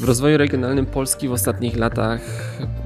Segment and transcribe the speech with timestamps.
[0.00, 2.20] W rozwoju regionalnym Polski w ostatnich latach,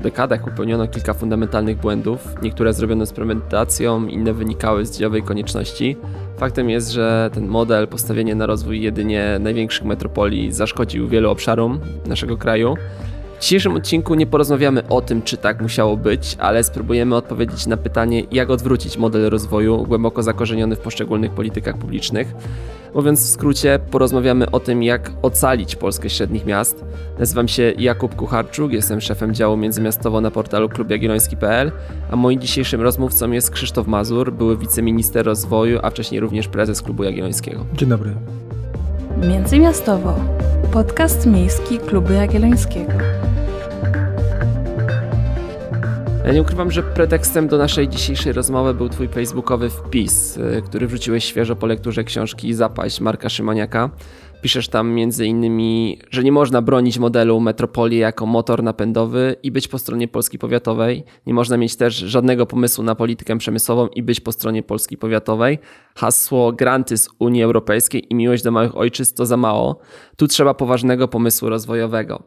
[0.03, 2.35] dekadach popełniono kilka fundamentalnych błędów.
[2.43, 5.97] Niektóre zrobiono z premedytacją, inne wynikały z dziejowej konieczności.
[6.37, 12.37] Faktem jest, że ten model, postawienie na rozwój jedynie największych metropolii zaszkodził wielu obszarom naszego
[12.37, 12.77] kraju.
[13.39, 17.77] W dzisiejszym odcinku nie porozmawiamy o tym, czy tak musiało być, ale spróbujemy odpowiedzieć na
[17.77, 22.35] pytanie, jak odwrócić model rozwoju głęboko zakorzeniony w poszczególnych politykach publicznych.
[22.95, 26.85] Mówiąc w skrócie, porozmawiamy o tym, jak ocalić Polskę średnich miast.
[27.19, 31.73] Nazywam się Jakub Kucharczuk, jestem szefem działu międzymiastowo na portalu klubjagielloński.pl,
[32.11, 37.05] a moim dzisiejszym rozmówcą jest Krzysztof Mazur, były wiceminister rozwoju, a wcześniej również prezes Klubu
[37.05, 37.67] Jagiellońskiego.
[37.75, 38.15] Dzień dobry.
[39.17, 40.15] Międzymiastowo.
[40.73, 42.93] Podcast miejski Klubu Jagiellońskiego.
[46.27, 50.87] Ja nie ukrywam, że pretekstem do naszej dzisiejszej rozmowy był twój facebookowy wpis, y, który
[50.87, 53.91] wrzuciłeś świeżo po lekturze książki Zapaść Marka Szymaniaka.
[54.43, 59.69] Piszesz tam między innymi, że nie można bronić modelu metropolii jako motor napędowy i być
[59.69, 61.05] po stronie Polski powiatowej.
[61.27, 65.59] Nie można mieć też żadnego pomysłu na politykę przemysłową i być po stronie Polski powiatowej.
[65.97, 69.79] Hasło granty z Unii Europejskiej i miłość do małych ojczyzn to za mało.
[70.17, 72.23] Tu trzeba poważnego pomysłu rozwojowego.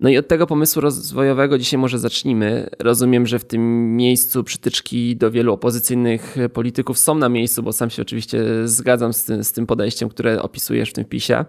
[0.00, 2.70] No i od tego pomysłu rozwojowego dzisiaj może zacznijmy.
[2.78, 7.90] Rozumiem, że w tym miejscu przytyczki do wielu opozycyjnych polityków są na miejscu, bo sam
[7.90, 11.44] się oczywiście zgadzam z tym, z tym podejściem, które opisujesz w tym pisie.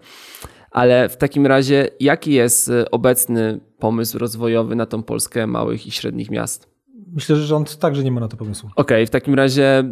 [0.72, 6.32] Ale w takim razie, jaki jest obecny pomysł rozwojowy na tą Polskę małych i średnich
[6.32, 6.70] miast?
[7.14, 8.70] Myślę, że rząd także nie ma na to pomysłu.
[8.76, 9.84] Okej, okay, w takim razie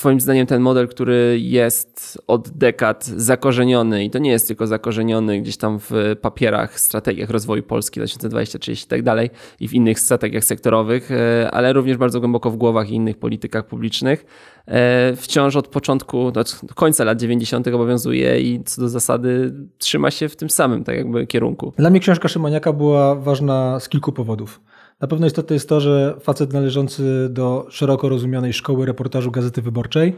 [0.00, 5.40] Twoim zdaniem ten model, który jest od dekad zakorzeniony i to nie jest tylko zakorzeniony
[5.40, 10.44] gdzieś tam w papierach, strategiach rozwoju Polski 2020-30 i tak dalej i w innych strategiach
[10.44, 14.26] sektorowych, e, ale również bardzo głęboko w głowach i innych politykach publicznych,
[14.66, 17.68] e, wciąż od początku, do końca lat 90.
[17.74, 21.72] obowiązuje i co do zasady trzyma się w tym samym tak jakby kierunku.
[21.76, 24.60] Dla mnie książka Szymaniaka była ważna z kilku powodów.
[25.00, 30.16] Na pewno istotne jest to, że facet należący do szeroko rozumianej szkoły reportażu Gazety Wyborczej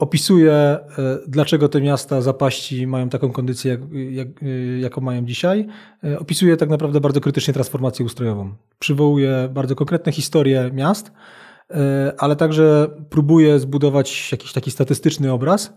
[0.00, 0.80] opisuje, e,
[1.28, 3.80] dlaczego te miasta zapaści mają taką kondycję, jak,
[4.10, 4.46] jak, e,
[4.78, 5.66] jaką mają dzisiaj.
[6.04, 8.54] E, opisuje tak naprawdę bardzo krytycznie transformację ustrojową.
[8.78, 11.12] Przywołuje bardzo konkretne historie miast,
[12.18, 15.72] ale także próbuje zbudować jakiś taki statystyczny obraz,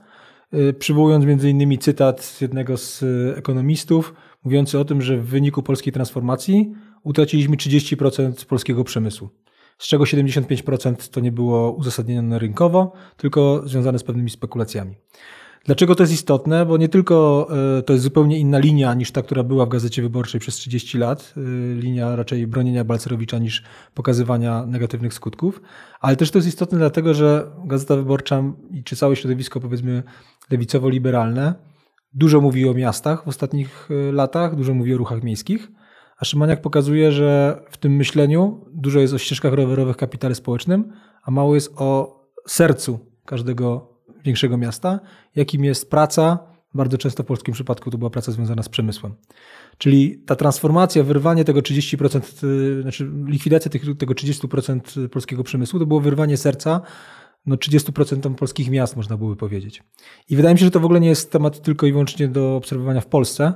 [0.79, 3.03] przywołując między innymi cytat z jednego z
[3.37, 9.29] ekonomistów, mówiący o tym, że w wyniku polskiej transformacji utraciliśmy 30% polskiego przemysłu,
[9.77, 14.95] z czego 75% to nie było uzasadnione rynkowo, tylko związane z pewnymi spekulacjami.
[15.65, 16.65] Dlaczego to jest istotne?
[16.65, 17.47] Bo nie tylko
[17.77, 20.97] e, to jest zupełnie inna linia niż ta, która była w Gazecie Wyborczej przez 30
[20.97, 21.41] lat, e,
[21.75, 25.61] linia raczej bronienia Balcerowicza niż pokazywania negatywnych skutków,
[26.01, 30.03] ale też to jest istotne dlatego, że Gazeta Wyborcza i czy całe środowisko powiedzmy
[30.51, 31.53] lewicowo-liberalne
[32.13, 35.71] dużo mówi o miastach w ostatnich e, latach, dużo mówi o ruchach miejskich,
[36.17, 40.93] a Szymaniak pokazuje, że w tym myśleniu dużo jest o ścieżkach rowerowych, kapitale społecznym,
[41.23, 43.93] a mało jest o sercu każdego
[44.25, 44.99] większego miasta,
[45.35, 46.39] jakim jest praca.
[46.73, 49.13] Bardzo często w polskim przypadku to była praca związana z przemysłem.
[49.77, 55.99] Czyli ta transformacja, wyrwanie tego 30%, y, znaczy likwidacja tego 30% polskiego przemysłu, to było
[55.99, 56.81] wyrwanie serca
[57.45, 59.83] no 30% polskich miast, można byłoby powiedzieć.
[60.29, 62.55] I wydaje mi się, że to w ogóle nie jest temat tylko i wyłącznie do
[62.55, 63.53] obserwowania w Polsce,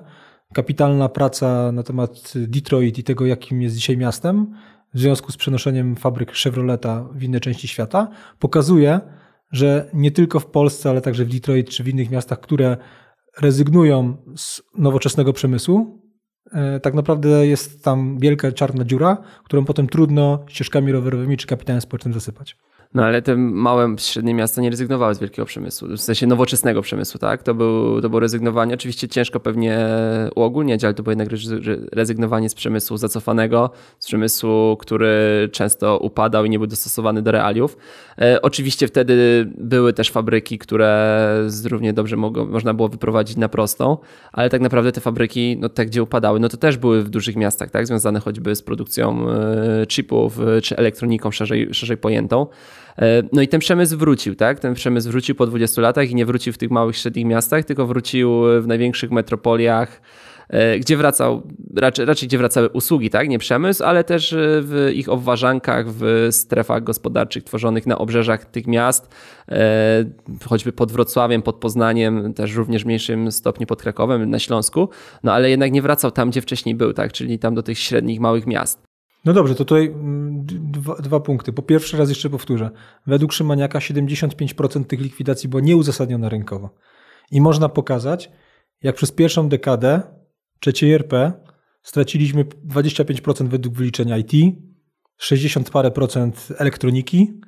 [0.53, 4.55] kapitalna praca na temat Detroit i tego, jakim jest dzisiaj miastem,
[4.93, 8.07] w związku z przenoszeniem fabryk Chevroleta w inne części świata,
[8.39, 8.99] pokazuje,
[9.51, 12.77] że nie tylko w Polsce, ale także w Detroit czy w innych miastach, które
[13.41, 16.01] rezygnują z nowoczesnego przemysłu,
[16.51, 21.81] e, tak naprawdę jest tam wielka czarna dziura, którą potem trudno ścieżkami rowerowymi czy kapitałem
[21.81, 22.57] społecznym zasypać.
[22.97, 27.19] No ale te małe, średnie miasta nie rezygnowały z wielkiego przemysłu, w sensie nowoczesnego przemysłu,
[27.19, 27.43] tak?
[27.43, 28.73] To był, to było rezygnowanie.
[28.73, 29.87] Oczywiście ciężko pewnie
[30.35, 31.27] uogólniać, ale to było jednak
[31.91, 33.69] rezygnowanie z przemysłu zacofanego,
[33.99, 35.09] z przemysłu, który
[35.51, 37.77] często upadał i nie był dostosowany do realiów.
[38.21, 43.97] E, oczywiście wtedy były też fabryki, które równie dobrze mogło, można było wyprowadzić na prostą,
[44.31, 47.35] ale tak naprawdę te fabryki, no te gdzie upadały, no to też były w dużych
[47.35, 47.88] miastach, tak?
[47.88, 52.47] Związane choćby z produkcją e, chipów e, czy elektroniką szerzej, szerzej pojętą.
[53.01, 54.59] E, no i ten przemysł wrócił, tak?
[54.59, 57.85] Ten przemysł wrócił po 20 latach i nie wrócił w tych małych, średnich miastach, tylko
[57.85, 60.01] wrócił w największych metropoliach,
[60.49, 61.44] e, gdzie wracał,
[61.75, 63.29] raczej, raczej gdzie wracały usługi, tak?
[63.29, 69.15] Nie przemysł, ale też w ich obważankach, w strefach gospodarczych tworzonych na obrzeżach tych miast,
[69.50, 70.05] e,
[70.45, 74.89] choćby pod Wrocławiem, pod Poznaniem, też również w mniejszym stopniu pod Krakowem, na Śląsku,
[75.23, 77.13] no ale jednak nie wracał tam, gdzie wcześniej był, tak?
[77.13, 78.87] Czyli tam do tych średnich, małych miast.
[79.25, 81.53] No dobrze, to tutaj mm, dwa, dwa, punkty.
[81.53, 82.71] Po pierwszy raz jeszcze powtórzę.
[83.07, 86.69] Według Szymaniaka 75% tych likwidacji było nieuzasadnione rynkowo.
[87.31, 88.31] I można pokazać,
[88.83, 90.01] jak przez pierwszą dekadę
[90.59, 91.31] trzeciej RP
[91.83, 94.31] straciliśmy 25% według wyliczenia IT,
[95.17, 97.41] 60 parę procent elektroniki,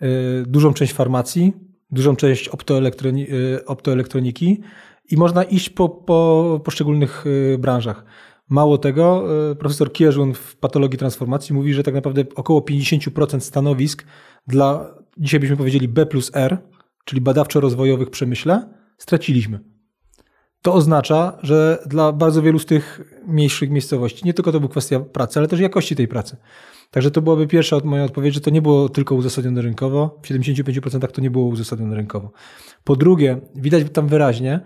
[0.00, 0.08] yy,
[0.46, 1.52] dużą część farmacji,
[1.90, 4.60] dużą część optoelektroni yy, optoelektroniki
[5.10, 8.04] i można iść po, po poszczególnych yy, branżach.
[8.50, 9.24] Mało tego,
[9.58, 14.04] profesor Kierzun w patologii transformacji mówi, że tak naprawdę około 50% stanowisk
[14.46, 16.58] dla, dzisiaj byśmy powiedzieli B plus R,
[17.04, 18.68] czyli badawczo-rozwojowych przemyśle,
[18.98, 19.60] straciliśmy.
[20.62, 25.00] To oznacza, że dla bardzo wielu z tych mniejszych miejscowości nie tylko to była kwestia
[25.00, 26.36] pracy, ale też jakości tej pracy.
[26.90, 30.20] Także to byłaby pierwsza moja odpowiedź, że to nie było tylko uzasadnione rynkowo.
[30.22, 32.32] W 75% to nie było uzasadnione rynkowo.
[32.84, 34.60] Po drugie, widać tam wyraźnie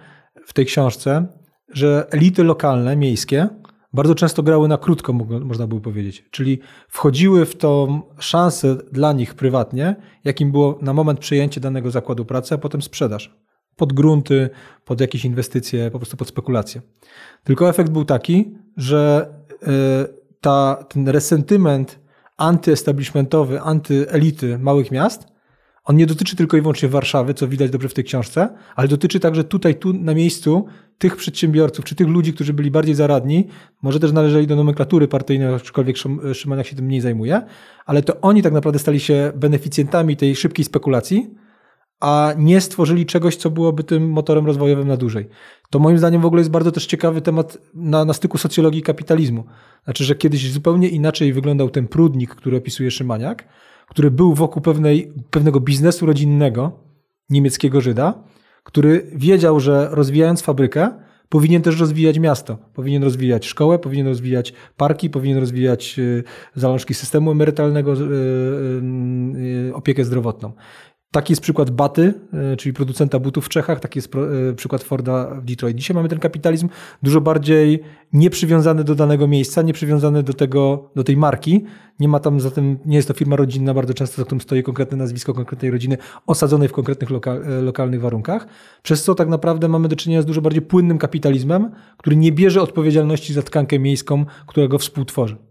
[0.47, 1.27] w tej książce,
[1.73, 3.49] że elity lokalne, miejskie,
[3.93, 6.25] bardzo często grały na krótko, można by powiedzieć.
[6.31, 6.58] Czyli
[6.88, 12.55] wchodziły w tą szansę dla nich prywatnie, jakim było na moment przejęcie danego zakładu pracy,
[12.55, 13.38] a potem sprzedaż.
[13.76, 14.50] Pod grunty,
[14.85, 16.81] pod jakieś inwestycje, po prostu pod spekulacje.
[17.44, 19.32] Tylko efekt był taki, że
[19.62, 19.69] e,
[20.41, 22.00] ta, ten resentyment
[22.37, 25.26] antyestablishmentowy, antyelity małych miast,
[25.88, 29.20] on nie dotyczy tylko i wyłącznie Warszawy, co widać dobrze w tej książce, ale dotyczy
[29.20, 30.67] także tutaj, tu na miejscu
[30.99, 33.49] tych przedsiębiorców, czy tych ludzi, którzy byli bardziej zaradni,
[33.82, 35.96] może też należeli do nomenklatury partyjnej, aczkolwiek
[36.35, 37.43] Szymaniak się tym mniej zajmuje,
[37.87, 41.35] ale to oni tak naprawdę stali się beneficjentami tej szybkiej spekulacji,
[42.00, 45.29] a nie stworzyli czegoś, co byłoby tym motorem rozwojowym na dłużej.
[45.70, 49.44] To moim zdaniem w ogóle jest bardzo też ciekawy temat na, na styku socjologii kapitalizmu.
[49.84, 53.44] Znaczy, że kiedyś zupełnie inaczej wyglądał ten prudnik, który opisuje Szymaniak,
[53.88, 56.73] który był wokół pewnej, pewnego biznesu rodzinnego
[57.31, 58.14] niemieckiego Żyda,
[58.64, 60.90] który wiedział, że rozwijając fabrykę,
[61.29, 62.58] powinien też rozwijać miasto.
[62.75, 66.25] Powinien rozwijać szkołę, powinien rozwijać parki, powinien rozwijać y,
[66.55, 67.96] zalążki systemu emerytalnego, y,
[69.69, 70.52] y, opiekę zdrowotną.
[71.10, 72.14] Taki jest przykład Baty,
[72.52, 75.76] e, czyli producenta butów w Czechach, taki jest e, przykład Forda w Detroit.
[75.76, 76.69] Dzisiaj mamy ten kapitalizm
[77.02, 77.81] dużo bardziej
[78.12, 81.64] nieprzywiązany do danego miejsca, nieprzywiązany do tego, do tej marki.
[82.00, 84.96] Nie ma tam zatem, nie jest to firma rodzinna, bardzo często za którą stoi konkretne
[84.96, 88.46] nazwisko konkretnej rodziny, osadzonej w konkretnych lokal, e, lokalnych warunkach.
[88.82, 92.62] Przez co tak naprawdę mamy do czynienia z dużo bardziej płynnym kapitalizmem, który nie bierze
[92.62, 95.48] odpowiedzialności za tkankę miejską, która go współtworzy.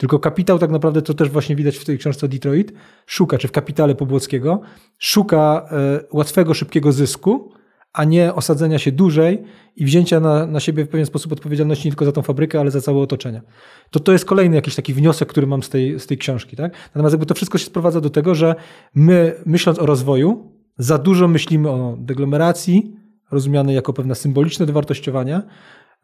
[0.00, 2.72] Tylko kapitał tak naprawdę, to też właśnie widać w tej książce Detroit,
[3.06, 4.60] szuka, czy w kapitale Pobłockiego,
[4.98, 7.52] szuka e, łatwego, szybkiego zysku,
[7.92, 9.42] a nie osadzenia się dłużej
[9.76, 12.70] i wzięcia na, na siebie w pewien sposób odpowiedzialności nie tylko za tą fabrykę, ale
[12.70, 13.42] za całe otoczenie.
[13.90, 16.56] To to jest kolejny jakiś taki wniosek, który mam z tej, z tej książki.
[16.56, 16.72] Tak?
[16.94, 18.54] Natomiast jakby to wszystko się sprowadza do tego, że
[18.94, 22.96] my myśląc o rozwoju, za dużo myślimy o deglomeracji,
[23.30, 25.42] rozumianej jako pewne symboliczne dowartościowanie,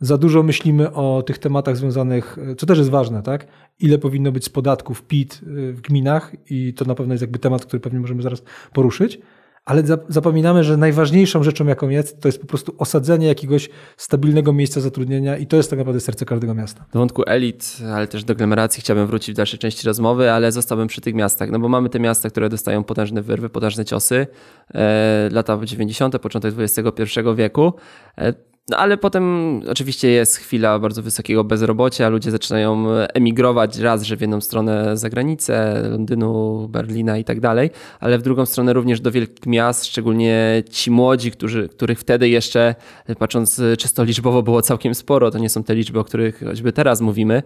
[0.01, 3.47] za dużo myślimy o tych tematach związanych, co też jest ważne, tak?
[3.81, 7.39] Ile powinno być z podatków PIT y, w gminach i to na pewno jest jakby
[7.39, 9.19] temat, który pewnie możemy zaraz poruszyć,
[9.67, 14.81] ale zapominamy, że najważniejszą rzeczą, jaką jest, to jest po prostu osadzenie jakiegoś stabilnego miejsca
[14.81, 16.85] zatrudnienia i to jest tak naprawdę serce każdego miasta.
[16.93, 20.89] Do wątku elit, ale też do aglomeracji chciałbym wrócić w dalszej części rozmowy, ale zostałbym
[20.89, 24.27] przy tych miastach, no bo mamy te miasta, które dostają potężne wyrwy, potężne ciosy,
[24.75, 27.73] e, lata 90., początek XXI wieku.
[28.19, 28.35] E,
[28.69, 34.21] no ale potem oczywiście jest chwila bardzo wysokiego bezrobocia, ludzie zaczynają emigrować raz, że w
[34.21, 37.71] jedną stronę za granicę, Londynu, Berlina i tak dalej,
[38.01, 42.75] ale w drugą stronę również do wielkich miast, szczególnie ci młodzi, którzy, których wtedy jeszcze,
[43.19, 47.01] patrząc czysto liczbowo, było całkiem sporo, to nie są te liczby, o których choćby teraz
[47.01, 47.43] mówimy,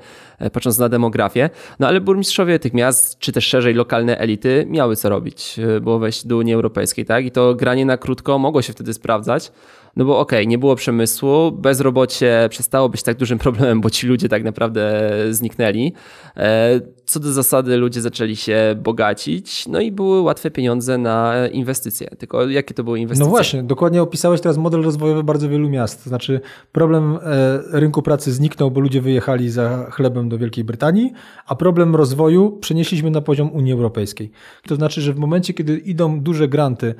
[0.53, 5.09] patrząc na demografię, no ale burmistrzowie tych miast, czy też szerzej lokalne elity miały co
[5.09, 7.25] robić, było wejść do Unii Europejskiej, tak?
[7.25, 9.53] I to granie na krótko mogło się wtedy sprawdzać,
[9.97, 14.06] no bo okej, okay, nie było przemysłu, bezrobocie przestało być tak dużym problemem, bo ci
[14.06, 15.92] ludzie tak naprawdę zniknęli.
[16.37, 22.11] E, co do zasady ludzie zaczęli się bogacić, no i były łatwe pieniądze na inwestycje.
[22.18, 23.25] Tylko jakie to były inwestycje?
[23.25, 26.04] No właśnie, dokładnie opisałeś teraz model rozwojowy bardzo wielu miast.
[26.04, 26.40] To znaczy
[26.73, 31.12] problem e, rynku pracy zniknął, bo ludzie wyjechali za chlebem do Wielkiej Brytanii,
[31.47, 34.30] a problem rozwoju przenieśliśmy na poziom Unii Europejskiej.
[34.68, 36.94] To znaczy, że w momencie, kiedy idą duże granty,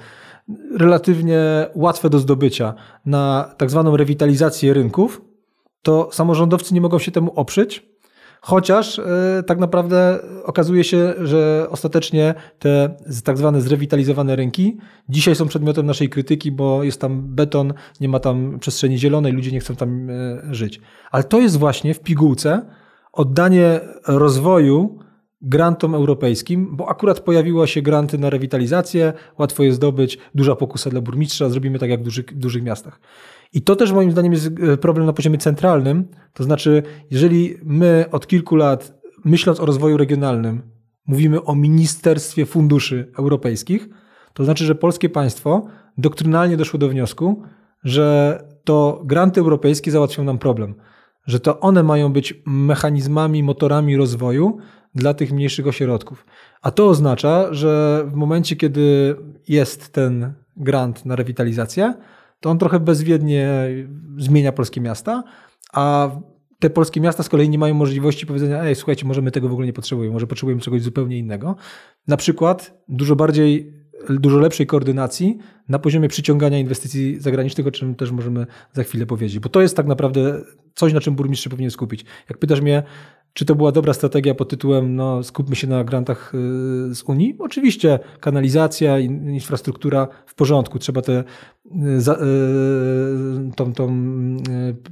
[0.79, 2.75] relatywnie łatwe do zdobycia
[3.07, 5.23] na tak zwaną rewitalizację rynków,
[5.83, 7.91] to samorządowcy nie mogą się temu oprzeć,
[8.43, 9.03] Chociaż y,
[9.47, 14.79] tak naprawdę okazuje się, że ostatecznie te tak zwane zrewitalizowane rynki
[15.09, 19.53] dzisiaj są przedmiotem naszej krytyki, bo jest tam beton, nie ma tam przestrzeni zielonej, ludzie
[19.53, 20.81] nie chcą tam y, żyć.
[21.11, 22.67] Ale to jest właśnie w pigułce
[23.13, 24.99] oddanie rozwoju
[25.43, 31.01] grantom europejskim, bo akurat pojawiło się granty na rewitalizację, łatwo je zdobyć, duża pokusa dla
[31.01, 33.01] burmistrza, zrobimy tak jak w dużych, dużych miastach.
[33.53, 38.05] I to też moim zdaniem jest e, problem na poziomie centralnym, to znaczy, jeżeli my
[38.13, 40.63] od kilku lat, myśląc o rozwoju regionalnym,
[41.07, 43.89] mówimy o Ministerstwie Funduszy Europejskich,
[44.35, 45.67] to znaczy, że polskie państwo
[45.99, 47.43] doktrynalnie doszło do wniosku,
[47.85, 50.75] że to granty europejskie załatwią nam problem.
[51.27, 54.59] że to one mają być mechanizmami, motorami rozwoju
[54.95, 56.27] dla tych mniejszych ośrodków.
[56.63, 59.17] A to oznacza, że w momencie, kiedy
[59.49, 61.95] jest ten grant na rewitalizację,
[62.41, 63.69] to on trochę bezwiednie
[64.19, 65.25] zmienia polskie miasta,
[65.73, 66.11] a
[66.59, 69.53] te polskie miasta z kolei nie mają możliwości powiedzenia, ej, słuchajcie, może my tego w
[69.53, 71.57] ogóle nie potrzebujemy, może potrzebujemy czegoś zupełnie innego.
[72.09, 75.39] Na przykład dużo bardziej, dużo lepszej koordynacji
[75.69, 79.77] na poziomie przyciągania inwestycji zagranicznych, o czym też możemy za chwilę powiedzieć, bo to jest
[79.77, 80.41] tak naprawdę
[80.75, 82.05] coś, na czym burmistrz powinien skupić.
[82.29, 82.83] Jak pytasz mnie,
[83.33, 87.37] czy to była dobra strategia pod tytułem no, skupmy się na grantach y, z Unii?
[87.39, 90.79] Oczywiście kanalizacja, infrastruktura w porządku.
[90.79, 91.25] Trzeba te
[91.87, 92.17] y, za, y,
[93.57, 93.97] tą, tą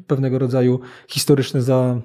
[0.06, 2.00] pewnego rodzaju historyczne za,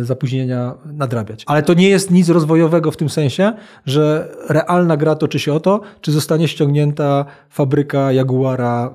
[0.00, 1.44] zapóźnienia nadrabiać.
[1.46, 3.52] Ale to nie jest nic rozwojowego w tym sensie,
[3.86, 8.94] że realna gra toczy się o to, czy zostanie ściągnięta fabryka Jaguara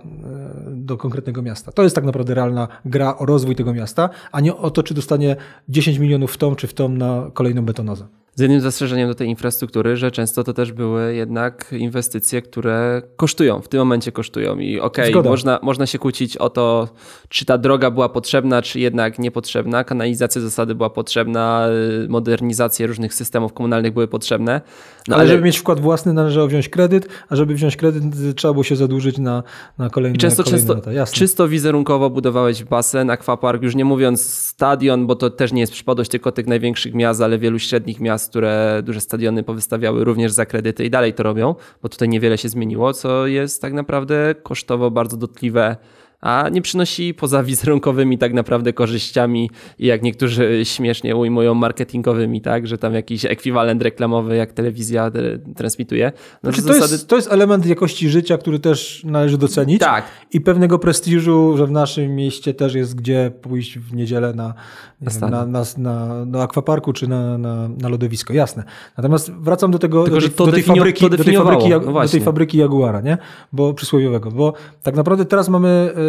[0.67, 1.71] do konkretnego miasta.
[1.71, 4.93] To jest tak naprawdę realna gra o rozwój tego miasta, a nie o to, czy
[4.93, 5.35] dostanie
[5.69, 8.05] 10 milionów w tom czy w tom na kolejną betonozę.
[8.37, 13.61] Z jednym zastrzeżeniem do tej infrastruktury, że często to też były jednak inwestycje, które kosztują,
[13.61, 14.59] w tym momencie kosztują.
[14.59, 16.89] I okej, okay, można, można się kłócić o to,
[17.29, 19.83] czy ta droga była potrzebna, czy jednak niepotrzebna.
[19.83, 21.67] Kanalizacja zasady była potrzebna,
[22.09, 24.61] modernizacje różnych systemów komunalnych były potrzebne.
[25.07, 28.03] No ale, ale, żeby mieć wkład własny, należało wziąć kredyt, a żeby wziąć kredyt,
[28.35, 29.43] trzeba było się zadłużyć na,
[29.77, 31.11] na kolejne I często kolejne czysto, lata.
[31.11, 36.11] Czysto wizerunkowo budowałeś basen, akwapark, już nie mówiąc stadion, bo to też nie jest przypadłość
[36.11, 40.85] tylko tych największych miast, ale wielu średnich miast które duże stadiony powystawiały również za kredyty
[40.85, 45.17] i dalej to robią, bo tutaj niewiele się zmieniło, co jest tak naprawdę kosztowo bardzo
[45.17, 45.77] dotkliwe
[46.21, 52.67] a nie przynosi poza wizerunkowymi tak naprawdę korzyściami i jak niektórzy śmiesznie ujmują marketingowymi, tak,
[52.67, 55.11] że tam jakiś ekwiwalent reklamowy jak telewizja
[55.55, 56.11] transmituje.
[56.43, 56.91] No znaczy, to, zasady...
[56.91, 60.05] jest, to jest element jakości życia, który też należy docenić tak.
[60.33, 64.53] i pewnego prestiżu, że w naszym mieście też jest gdzie pójść w niedzielę na,
[65.01, 68.63] na, na, na, na, na akwaparku czy na, na, na lodowisko, jasne.
[68.97, 72.09] Natomiast wracam do tego, Tylko, do, tej, do, tej fabryki, do, tej fabryki, no do
[72.09, 73.17] tej fabryki Jaguara, nie?
[73.53, 76.06] Bo przysłowiowego, bo tak naprawdę teraz mamy Y,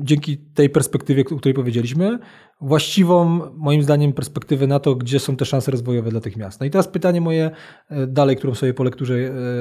[0.00, 2.18] dzięki tej perspektywie, o której powiedzieliśmy,
[2.60, 6.60] właściwą, moim zdaniem, perspektywę na to, gdzie są te szanse rozwojowe dla tych miast.
[6.60, 7.50] No i teraz pytanie moje
[7.90, 9.14] y, dalej, którą sobie po lekturze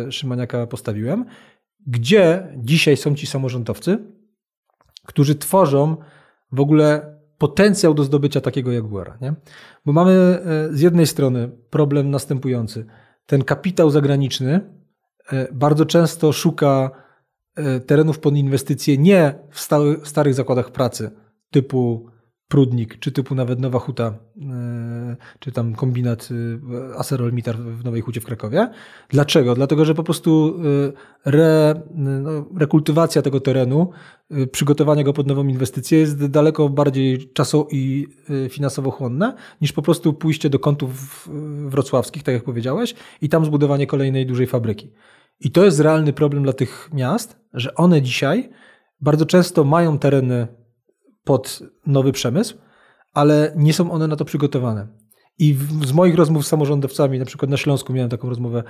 [0.08, 1.26] y, Szymaniaka postawiłem.
[1.88, 3.98] Gdzie dzisiaj są ci samorządowcy,
[5.06, 5.98] którzy tworzą
[6.52, 9.18] w ogóle potencjał do zdobycia takiego Jaguara?
[9.22, 9.34] Nie?
[9.86, 10.40] Bo mamy
[10.72, 12.86] z jednej strony problem następujący.
[13.26, 14.62] Ten kapitał zagraniczny
[15.54, 16.92] bardzo często szuka
[17.86, 21.12] terenów pod inwestycje nie w, stały, starych zakładach pracy
[21.52, 22.10] typu
[22.48, 28.22] Prudnik, czy typu nawet Nowa Huta, e, czy tam kombinat e, ArcelorMittal w Nowej Hucie
[28.22, 28.70] w Krakowie.
[29.10, 29.56] Dlaczego?
[29.56, 30.60] Dlatego, że po prostu
[31.26, 33.90] re, no, rekultywacja tego terenu,
[34.52, 38.08] przygotowanie go pod nową inwestycję jest daleko bardziej czasowo i
[38.50, 41.30] finansowo chłonne, niż po prostu pójście do kątów
[41.68, 44.92] wrocławskich, tak jak powiedziałeś, i tam zbudowanie kolejnej dużej fabryki.
[45.40, 48.50] I to jest realny problem dla tych miast, że one dzisiaj
[49.02, 50.48] bardzo często mają tereny
[51.24, 52.58] pod nowy przemysł,
[53.14, 54.88] ale nie są one na to przygotowane.
[55.40, 58.64] I w, z moich rozmów z samorządowcami, na przykład na Śląsku miałem taką rozmowę e,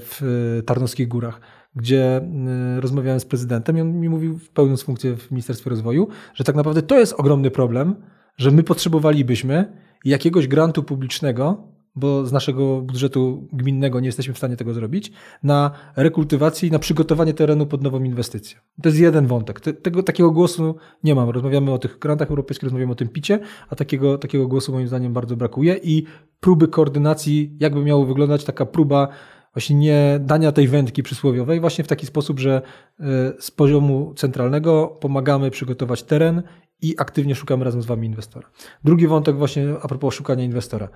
[0.00, 1.40] w Tarnowskich Górach,
[1.74, 6.44] gdzie e, rozmawiałem z prezydentem i on mi mówił, pełniąc funkcję w Ministerstwie Rozwoju, że
[6.44, 7.96] tak naprawdę to jest ogromny problem,
[8.36, 9.72] że my potrzebowalibyśmy
[10.04, 15.12] jakiegoś grantu publicznego bo z naszego budżetu gminnego nie jesteśmy w stanie tego zrobić,
[15.42, 18.58] na rekultywację i na przygotowanie terenu pod nową inwestycję.
[18.82, 19.60] To jest jeden wątek.
[19.60, 20.74] Tego, takiego głosu
[21.04, 21.30] nie mam.
[21.30, 25.12] Rozmawiamy o tych grantach europejskich, rozmawiamy o tym picie, a takiego, takiego głosu moim zdaniem
[25.12, 26.04] bardzo brakuje i
[26.40, 29.08] próby koordynacji, jakby miało wyglądać taka próba
[29.56, 32.62] właśnie nie dania tej wędki przysłowiowej właśnie w taki sposób, że
[33.00, 33.04] e,
[33.38, 36.42] z poziomu centralnego pomagamy przygotować teren
[36.82, 38.48] i aktywnie szukamy razem z Wami inwestora.
[38.84, 40.88] Drugi wątek właśnie a propos szukania inwestora.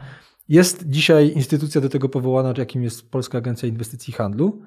[0.49, 4.63] Jest dzisiaj instytucja do tego powołana, jakim jest Polska Agencja Inwestycji i Handlu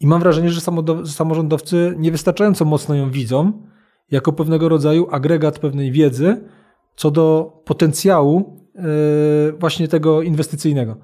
[0.00, 0.60] i mam wrażenie, że
[1.06, 3.52] samorządowcy niewystarczająco mocno ją widzą
[4.10, 6.44] jako pewnego rodzaju agregat pewnej wiedzy
[6.96, 8.82] co do potencjału e,
[9.52, 10.96] właśnie tego inwestycyjnego.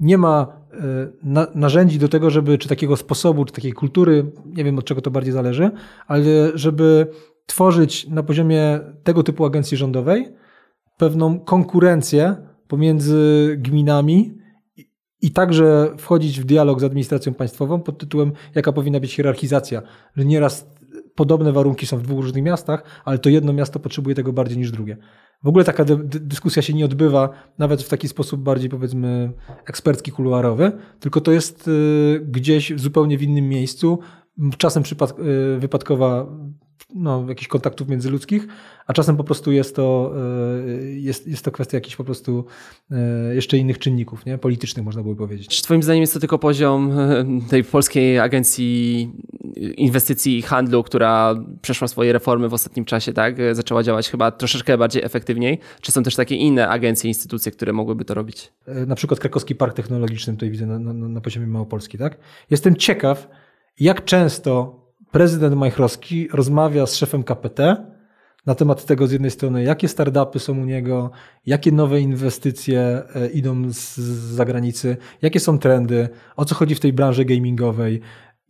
[0.00, 4.78] Nie ma e, narzędzi do tego, żeby, czy takiego sposobu, czy takiej kultury, nie wiem
[4.78, 5.70] od czego to bardziej zależy,
[6.06, 6.22] ale
[6.54, 7.06] żeby
[7.46, 10.34] tworzyć na poziomie tego typu agencji rządowej
[10.96, 12.36] pewną konkurencję
[12.68, 14.34] pomiędzy gminami
[15.20, 19.82] i także wchodzić w dialog z administracją państwową pod tytułem, jaka powinna być hierarchizacja,
[20.16, 20.66] że nieraz
[21.14, 24.70] podobne warunki są w dwóch różnych miastach, ale to jedno miasto potrzebuje tego bardziej niż
[24.70, 24.96] drugie.
[25.42, 29.32] W ogóle taka dyskusja się nie odbywa nawet w taki sposób bardziej powiedzmy
[29.66, 33.98] ekspercki, kuluarowy, tylko to jest y, gdzieś zupełnie w innym miejscu,
[34.58, 36.26] czasem y, wypadkowa
[36.94, 38.46] no, jakichś kontaktów międzyludzkich,
[38.86, 40.14] a czasem po prostu jest to,
[40.78, 42.44] y, jest, jest to kwestia jakichś po prostu
[43.30, 44.38] y, jeszcze innych czynników, nie?
[44.38, 45.48] politycznych można by powiedzieć.
[45.48, 49.10] Czy twoim zdaniem jest to tylko poziom e, tej polskiej agencji
[49.76, 53.36] inwestycji i handlu, która przeszła swoje reformy w ostatnim czasie, tak?
[53.52, 55.58] Zaczęła działać chyba troszeczkę bardziej efektywniej?
[55.80, 58.52] Czy są też takie inne agencje, instytucje, które mogłyby to robić?
[58.66, 62.18] E, Na przykład Krakowski Park Technologiczny tutaj widzę na, na, na poziomie Małopolski, tak?
[62.50, 63.28] Jestem ciekaw,
[63.80, 64.81] jak często
[65.12, 67.58] prezydent Majchrowski rozmawia z szefem KPT
[68.46, 71.10] na temat tego z jednej strony, jakie startupy są u niego,
[71.46, 73.98] jakie nowe inwestycje e, idą z,
[74.34, 78.00] zagranicy, jakie są trendy, o co chodzi w tej branży gamingowej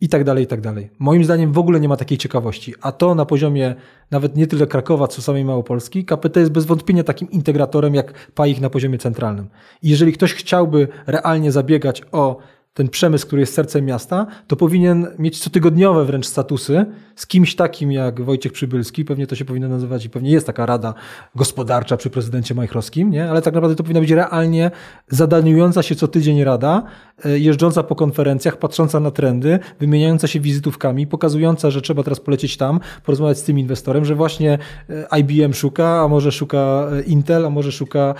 [0.01, 0.89] i tak dalej, i tak dalej.
[0.99, 3.75] Moim zdaniem w ogóle nie ma takiej ciekawości, a to na poziomie
[4.11, 8.61] nawet nie tyle Krakowa, co samej Małopolski, KPT jest bez wątpienia takim integratorem jak PAIH
[8.61, 9.49] na poziomie centralnym.
[9.81, 12.37] I jeżeli ktoś chciałby realnie zabiegać o
[12.73, 17.91] ten przemysł, który jest sercem miasta, to powinien mieć cotygodniowe wręcz statusy z kimś takim
[17.91, 20.93] jak Wojciech Przybylski, pewnie to się powinno nazywać i pewnie jest taka rada
[21.35, 23.29] gospodarcza przy prezydencie Majchrowskim, nie?
[23.29, 24.71] ale tak naprawdę to powinna być realnie
[25.07, 26.83] zadaniująca się co tydzień rada,
[27.25, 32.57] e, jeżdżąca po konferencjach, patrząca na trendy, wymieniająca się wizytówkami, pokazująca, że trzeba teraz polecieć
[32.57, 34.57] tam, porozmawiać z tym inwestorem, że właśnie
[34.89, 38.13] e, IBM szuka, a może szuka e, Intel, a może szuka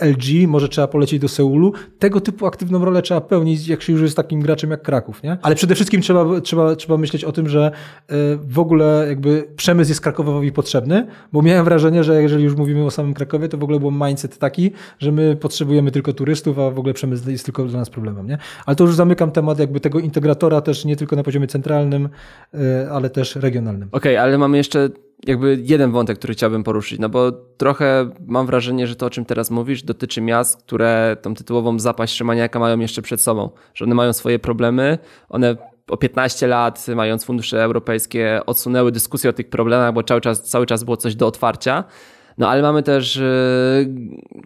[0.00, 1.72] LG, może trzeba polecieć do Seulu.
[1.98, 5.22] Tego typu aktywną rolę trzeba pełnić, jak się już jest takim graczem jak Kraków.
[5.22, 5.38] Nie?
[5.42, 7.70] Ale przede wszystkim trzeba, trzeba, trzeba myśleć o tym, że
[8.42, 12.90] w ogóle jakby przemysł jest Krakowowi potrzebny, bo miałem wrażenie, że jeżeli już mówimy o
[12.90, 16.78] samym Krakowie, to w ogóle był mindset taki, że my potrzebujemy tylko turystów, a w
[16.78, 18.26] ogóle przemysł jest tylko dla nas problemem.
[18.26, 18.38] Nie?
[18.66, 22.08] Ale to już zamykam temat jakby tego integratora też nie tylko na poziomie centralnym,
[22.54, 23.88] y, ale też regionalnym.
[23.92, 24.88] Okej, okay, ale mamy jeszcze
[25.26, 29.24] jakby jeden wątek, który chciałbym poruszyć, no bo trochę mam wrażenie, że to, o czym
[29.24, 33.94] teraz mówisz, dotyczy miast, które tą tytułową zapaść Szymaniaka mają jeszcze przed sobą, że one
[33.94, 34.98] mają swoje problemy,
[35.28, 35.56] one
[35.88, 40.66] o 15 lat, mając fundusze europejskie, odsunęły dyskusję o tych problemach, bo cały czas, cały
[40.66, 41.84] czas było coś do otwarcia.
[42.40, 43.22] No ale mamy też e,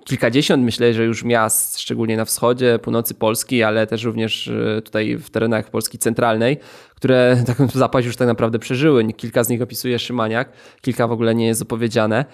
[0.05, 5.17] kilkadziesiąt, myślę, że już miast, szczególnie na wschodzie, północy Polski, ale też również e, tutaj
[5.17, 6.59] w terenach Polski centralnej,
[6.95, 9.13] które taką zapaść już tak naprawdę przeżyły.
[9.13, 12.25] Kilka z nich opisuje Szymaniak, kilka w ogóle nie jest opowiedziane.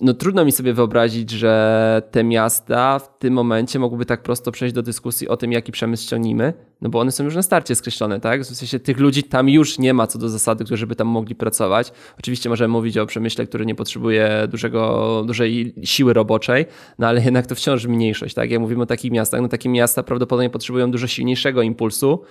[0.00, 4.74] No trudno mi sobie wyobrazić, że te miasta w tym momencie mogłyby tak prosto przejść
[4.74, 8.20] do dyskusji o tym, jaki przemysł ściągnijmy, no bo one są już na starcie skreślone,
[8.20, 8.42] tak?
[8.42, 11.34] W sensie tych ludzi tam już nie ma co do zasady, którzy by tam mogli
[11.34, 11.92] pracować.
[12.18, 16.66] Oczywiście możemy mówić o przemyśle, który nie potrzebuje dużego, dużej siły roboczej,
[16.98, 18.50] no ale jednak to wciąż mniejszość, tak?
[18.50, 22.24] Jak mówimy o takich miastach, no takie miasta prawdopodobnie potrzebują dużo silniejszego impulsu,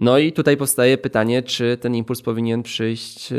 [0.00, 3.36] no i tutaj powstaje pytanie, czy ten impuls powinien przyjść e,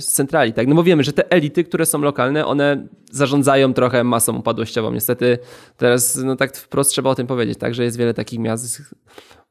[0.00, 0.66] z centrali, tak?
[0.66, 4.92] No bo wiemy, że te elity, które są lokalne, one zarządzają trochę masą upadłościową.
[4.92, 5.38] Niestety
[5.76, 7.74] teraz, no tak wprost trzeba o tym powiedzieć, tak?
[7.74, 8.82] Że jest wiele takich miast.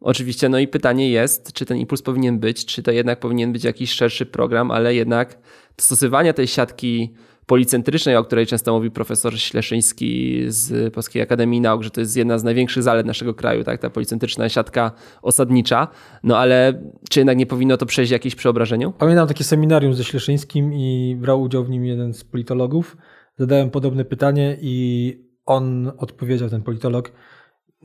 [0.01, 3.63] Oczywiście, no i pytanie jest, czy ten impuls powinien być, czy to jednak powinien być
[3.63, 5.37] jakiś szerszy program, ale jednak
[5.77, 7.13] stosowania tej siatki
[7.49, 12.37] policentrycznej, o której często mówi profesor Śleszyński z Polskiej Akademii Nauk, że to jest jedna
[12.37, 13.81] z największych zalet naszego kraju, tak?
[13.81, 15.87] ta policentryczna siatka osadnicza.
[16.23, 18.91] No ale czy jednak nie powinno to przejść jakieś przeobrażeniu?
[18.91, 22.97] Pamiętam takie seminarium ze Śleszyńskim i brał udział w nim jeden z politologów.
[23.37, 25.13] Zadałem podobne pytanie i
[25.45, 27.11] on odpowiedział, ten politolog,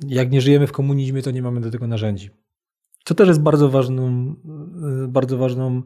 [0.08, 2.30] jak nie żyjemy w komunizmie, to nie mamy do tego narzędzi.
[3.04, 4.34] Co też jest bardzo ważną,
[5.08, 5.82] bardzo ważną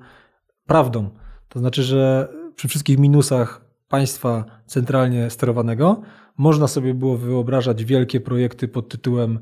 [0.67, 1.11] prawdą.
[1.49, 6.03] To znaczy, że przy wszystkich minusach państwa centralnie sterowanego,
[6.39, 9.39] można sobie było wyobrażać wielkie projekty pod tytułem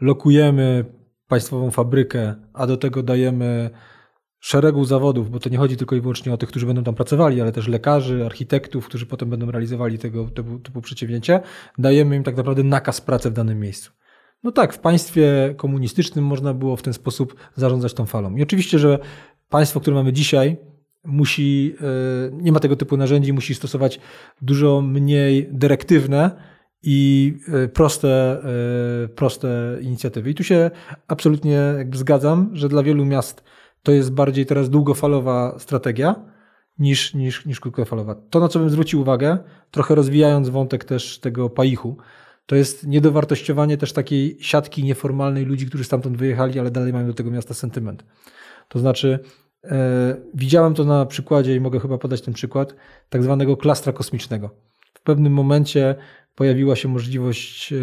[0.00, 0.84] lokujemy
[1.28, 3.70] państwową fabrykę, a do tego dajemy
[4.40, 7.40] szeregu zawodów, bo to nie chodzi tylko i wyłącznie o tych, którzy będą tam pracowali,
[7.40, 11.40] ale też lekarzy, architektów, którzy potem będą realizowali tego typu, typu przedsięwzięcie,
[11.78, 13.92] dajemy im tak naprawdę nakaz pracy w danym miejscu.
[14.42, 18.36] No tak, w państwie komunistycznym można było w ten sposób zarządzać tą falą.
[18.36, 18.98] I oczywiście, że
[19.48, 20.56] państwo, które mamy dzisiaj,
[21.04, 24.00] musi, e, nie ma tego typu narzędzi, musi stosować
[24.42, 26.30] dużo mniej dyrektywne
[26.82, 28.42] i e, proste,
[29.04, 30.30] e, proste inicjatywy.
[30.30, 30.70] I tu się
[31.08, 33.44] absolutnie zgadzam, że dla wielu miast
[33.82, 36.14] to jest bardziej teraz długofalowa strategia
[36.78, 38.14] niż, niż, niż krótkofalowa.
[38.14, 39.38] To, na co bym zwrócił uwagę,
[39.70, 41.96] trochę rozwijając wątek też tego paichu,
[42.46, 47.14] to jest niedowartościowanie też takiej siatki nieformalnej ludzi, którzy stamtąd wyjechali, ale dalej mają do
[47.14, 48.04] tego miasta sentyment.
[48.68, 49.18] To znaczy,
[50.34, 52.74] widziałem to na przykładzie i mogę chyba podać ten przykład
[53.08, 54.50] tak zwanego klastra kosmicznego.
[54.94, 55.94] W pewnym momencie
[56.34, 57.76] pojawiła się możliwość e,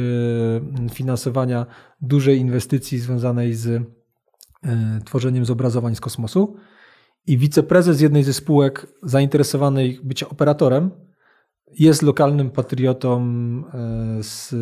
[0.89, 1.65] finansowania
[2.01, 3.83] dużej inwestycji związanej z e,
[5.05, 6.55] tworzeniem zobrazowań z kosmosu.
[7.27, 10.91] I wiceprezes jednej ze spółek zainteresowanej bycia operatorem
[11.79, 13.23] jest lokalnym patriotą
[14.21, 14.55] z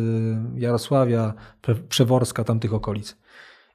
[0.54, 1.34] Jarosławia,
[1.88, 3.16] Przeworska, tamtych okolic.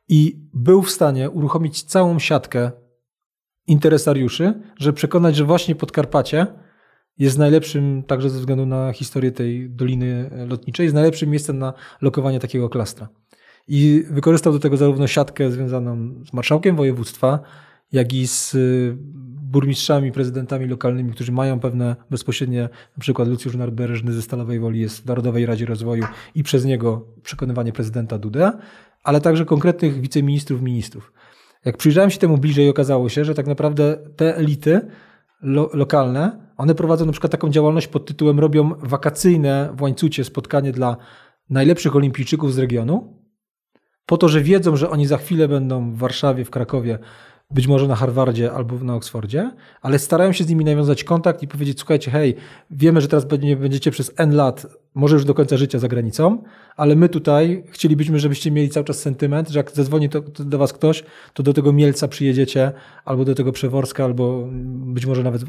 [0.10, 2.72] I był w stanie uruchomić całą siatkę
[3.72, 6.48] interesariuszy, żeby przekonać, że właśnie Podkarpacie
[7.18, 12.40] jest najlepszym, także ze względu na historię tej doliny lotniczej, jest najlepszym miejscem na lokowanie
[12.40, 13.10] takiego klastra.
[13.68, 17.40] I wykorzystał do tego zarówno siatkę związaną z marszałkiem województwa,
[17.92, 18.98] jak i z y,
[19.42, 22.62] burmistrzami, prezydentami lokalnymi, którzy mają pewne bezpośrednie,
[22.98, 26.04] na przykład Lucjusz Narbereżny ze Stalowej Woli jest w Narodowej Radzie Rozwoju
[26.36, 28.52] i przez niego przekonywanie prezydenta Dudę,
[29.04, 31.14] ale także konkretnych wiceministrów, ministrów.
[31.66, 34.82] Jak przyjrzałem się temu bliżej, okazało się, że tak naprawdę te elity
[35.42, 40.72] lo lokalne, one prowadzą na przykład taką działalność pod tytułem robią wakacyjne w łańcucie spotkanie
[40.72, 40.98] dla
[41.50, 43.22] najlepszych olimpijczyków z regionu,
[44.06, 47.00] po to, że wiedzą, że oni za chwilę będą w Warszawie, w Krakowie
[47.54, 51.48] być może na Harvardzie albo na Oksfordzie, ale starają się z nimi nawiązać kontakt i
[51.48, 52.36] powiedzieć, słuchajcie, hej,
[52.72, 53.26] wiemy, że teraz
[53.58, 56.44] będziecie przez N lat, może już do końca życia za granicą,
[56.76, 60.58] ale my tutaj chcielibyśmy, żebyście mieli cały czas sentyment, że jak zadzwoni to, to do
[60.58, 62.72] was ktoś, to do tego Mielca przyjedziecie,
[63.06, 65.42] albo do tego Przeworska, albo być może nawet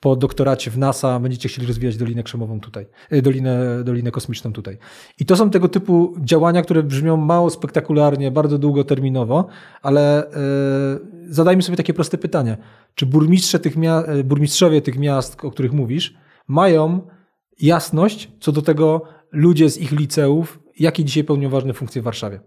[0.00, 4.78] po doktoracie w NASA będziecie chcieli rozwijać Dolinę Krzemową tutaj, y, Dolinę, Dolinę Kosmiczną tutaj.
[5.18, 9.46] I to są tego typu działania, które brzmią mało spektakularnie, bardzo długoterminowo,
[9.82, 10.30] ale
[11.22, 12.56] yy, zadajmy sobie takie proste pytanie.
[12.94, 13.76] Czy burmistrze tych
[14.18, 16.14] y, burmistrzowie tych miast, o których mówisz,
[16.48, 17.00] mają
[17.60, 22.40] jasność co do tego ludzie z ich liceów, jakie dzisiaj pełnią ważne funkcje w Warszawie?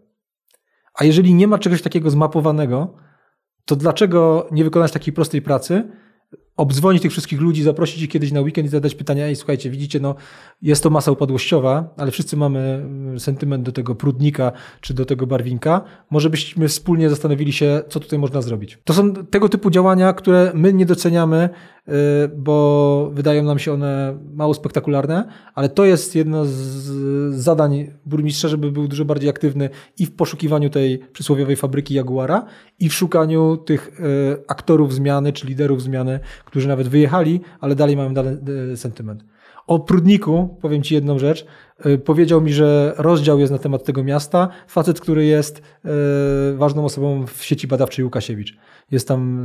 [0.94, 2.96] A jeżeli nie ma czegoś takiego zmapowanego,
[3.66, 5.92] to dlaczego nie wykonać takiej prostej pracy,
[6.60, 10.00] obdzwonić tych wszystkich ludzi, zaprosić ich kiedyś na weekend i zadać pytania, ej, słuchajcie, widzicie,
[10.00, 10.16] no
[10.62, 15.28] jest to masa upadłościowa, ale wszyscy mamy mm, sentyment do tego prudnika czy do tego
[15.28, 15.82] barwinka.
[16.10, 18.78] Może byśmy wspólnie zastanowili się, co tutaj można zrobić.
[18.84, 21.50] To są tego typu działania, które my nie doceniamy,
[21.88, 21.92] y,
[22.38, 28.72] bo wydają nam się one mało spektakularne, ale to jest jedno z zadań burmistrza, żeby
[28.72, 32.46] był dużo bardziej aktywny i w poszukiwaniu tej przysłowiowej fabryki Jaguara
[32.80, 34.04] i w szukaniu tych y,
[34.48, 36.20] aktorów zmiany czy liderów zmiany,
[36.50, 38.14] którzy nawet wyjechali, ale dalej mają
[38.74, 39.26] e, sentyment.
[39.68, 41.46] O Prudniku powiem Ci jedną rzecz.
[41.80, 44.50] E, powiedział mi, że rozdział jest na temat tego miasta.
[44.68, 45.90] Facet, który jest e,
[46.58, 48.58] ważną osobą w sieci badawczej Łukasiewicz.
[48.92, 49.40] Jest tam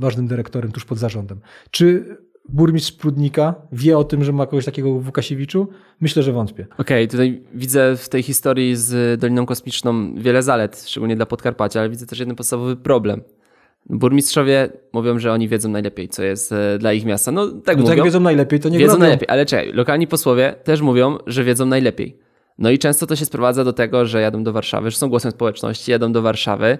[0.00, 1.40] ważnym dyrektorem tuż pod zarządem.
[1.70, 2.16] Czy
[2.48, 5.68] burmistrz Prudnika wie o tym, że ma kogoś takiego w Łukasiewiczu?
[6.00, 6.66] Myślę, że wątpię.
[6.78, 11.80] Okej, okay, tutaj widzę w tej historii z Doliną Kosmiczną wiele zalet, szczególnie dla Podkarpacia,
[11.80, 13.20] ale widzę też jeden podstawowy problem.
[13.86, 17.32] Burmistrzowie mówią, że oni wiedzą najlepiej, co jest e, dla ich miasta.
[17.32, 17.94] No tak no, mówią.
[17.96, 19.00] Jak wiedzą najlepiej, to nie Wiedzą robią.
[19.02, 22.18] najlepiej, ale czekaj, lokalni posłowie też mówią, że wiedzą najlepiej.
[22.58, 25.30] No i często to się sprowadza do tego, że jadą do Warszawy, że są głosem
[25.30, 26.78] społeczności, jadą do Warszawy,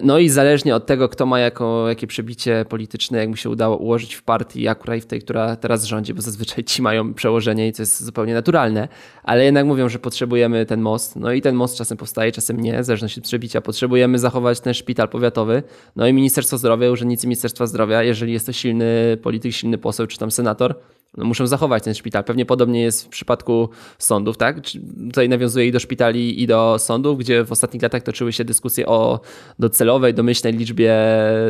[0.00, 3.76] no i zależnie od tego, kto ma jako, jakie przebicie polityczne, jak mu się udało
[3.76, 7.72] ułożyć w partii, akurat w tej, która teraz rządzi, bo zazwyczaj ci mają przełożenie i
[7.72, 8.88] to jest zupełnie naturalne,
[9.22, 12.82] ale jednak mówią, że potrzebujemy ten most, no i ten most czasem powstaje, czasem nie,
[12.82, 13.60] w zależności od przebicia.
[13.60, 15.62] Potrzebujemy zachować ten szpital powiatowy,
[15.96, 20.18] no i Ministerstwo Zdrowia, urzędnicy Ministerstwa Zdrowia, jeżeli jest to silny polityk, silny poseł czy
[20.18, 20.74] tam senator,
[21.16, 22.24] muszą zachować ten szpital.
[22.24, 23.68] Pewnie podobnie jest w przypadku
[23.98, 24.60] sądów, tak?
[25.06, 28.86] Tutaj nawiązuje i do szpitali, i do sądów, gdzie w ostatnich latach toczyły się dyskusje
[28.86, 29.20] o
[29.58, 30.96] docelowej, domyślnej liczbie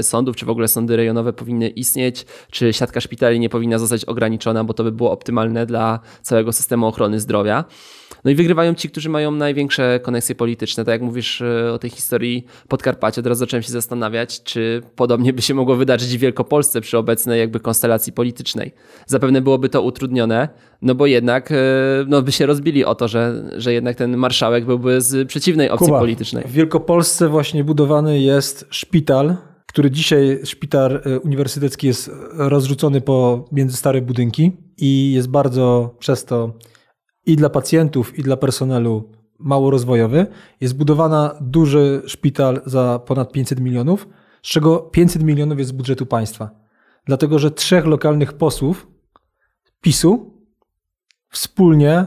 [0.02, 4.64] sądów, czy w ogóle sądy rejonowe powinny istnieć, czy siatka szpitali nie powinna zostać ograniczona,
[4.64, 7.64] bo to by było optymalne dla całego systemu ochrony zdrowia.
[8.24, 10.84] No i wygrywają ci, którzy mają największe koneksje polityczne.
[10.84, 15.42] Tak jak mówisz e, o tej historii Podkarpacia, teraz zacząłem się zastanawiać, czy podobnie by
[15.42, 18.72] się mogło wydarzyć w Wielkopolsce przy obecnej jakby konstelacji politycznej.
[19.06, 20.48] Zapewne byłoby to utrudnione,
[20.82, 21.56] no bo jednak e,
[22.06, 25.86] no, by się rozbili o to, że, że jednak ten marszałek byłby z przeciwnej opcji
[25.86, 26.44] Kuba, politycznej.
[26.44, 33.76] W Wielkopolsce właśnie budowany jest szpital, który dzisiaj, szpital e, uniwersytecki jest rozrzucony po między
[33.76, 36.52] stare budynki i jest bardzo przez to
[37.28, 40.26] i dla pacjentów, i dla personelu mało rozwojowy.
[40.60, 44.08] Jest budowana duży szpital za ponad 500 milionów,
[44.42, 46.50] z czego 500 milionów jest z budżetu państwa.
[47.04, 48.86] Dlatego, że trzech lokalnych posłów
[49.80, 50.34] PiSu
[51.30, 52.06] wspólnie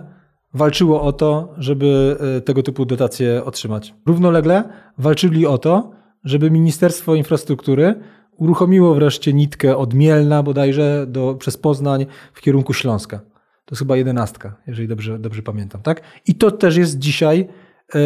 [0.54, 3.94] walczyło o to, żeby e, tego typu dotacje otrzymać.
[4.06, 4.64] Równolegle
[4.98, 5.92] walczyli o to,
[6.24, 7.96] żeby Ministerstwo Infrastruktury
[8.38, 13.31] uruchomiło wreszcie nitkę od Mielna bodajże do, przez Poznań w kierunku Śląska.
[13.65, 15.82] To jest chyba jedenastka, jeżeli dobrze, dobrze pamiętam.
[15.82, 16.02] Tak?
[16.28, 18.00] I to też jest dzisiaj e, e,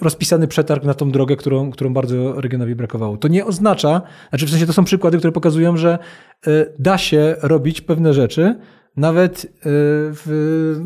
[0.00, 3.16] rozpisany przetarg na tą drogę, którą, którą bardzo regionowi brakowało.
[3.16, 5.98] To nie oznacza, znaczy w sensie to są przykłady, które pokazują, że
[6.46, 8.58] e, da się robić pewne rzeczy,
[8.96, 10.76] nawet w,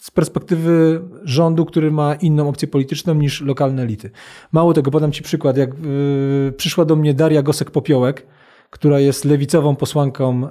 [0.00, 4.10] z perspektywy rządu, który ma inną opcję polityczną niż lokalne elity.
[4.52, 5.56] Mało tego, podam Ci przykład.
[5.56, 5.70] Jak
[6.56, 8.14] przyszła do mnie Daria Gosek-Popiołek,
[8.70, 10.48] która jest lewicową posłanką e,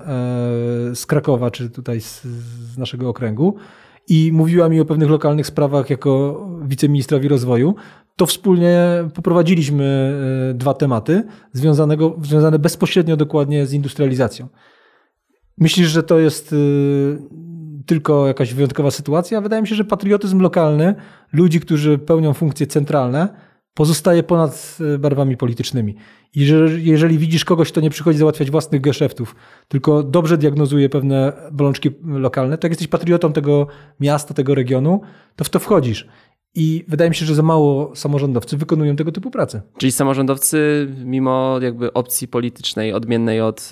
[0.96, 2.28] z Krakowa, czy tutaj z,
[2.78, 3.56] naszego okręgu.
[4.08, 7.76] i mówiła mi o pewnych lokalnych sprawach jako wiceministrowi rozwoju,
[8.16, 8.80] to wspólnie
[9.14, 10.14] poprowadziliśmy
[10.52, 11.24] e, dwa tematy
[12.22, 14.48] związane bezpośrednio dokładnie z industrializacją.
[15.60, 17.18] Myślisz, że to jest y,
[17.86, 19.42] tylko jakaś wyjątkowa sytuacja?
[19.42, 20.96] Wydaje mi się, że patriotyzm lokalny,
[21.34, 25.96] ludzi, którzy pełnią funkcje centralne, pozostaje ponad y, barwami politycznymi.
[26.36, 29.36] I że jeżeli widzisz kogoś, kto nie przychodzi załatwiać własnych geszeftów,
[29.68, 33.68] tylko dobrze diagnozuje pewne bolączki lokalne, to jak jesteś patriotą tego
[34.00, 35.02] miasta, tego regionu,
[35.36, 36.08] to w to wchodzisz.
[36.56, 39.62] I wydaje mi się, że za mało samorządowcy wykonują tego typu pracę.
[39.78, 43.70] Czyli samorządowcy, mimo jakby opcji politycznej odmiennej od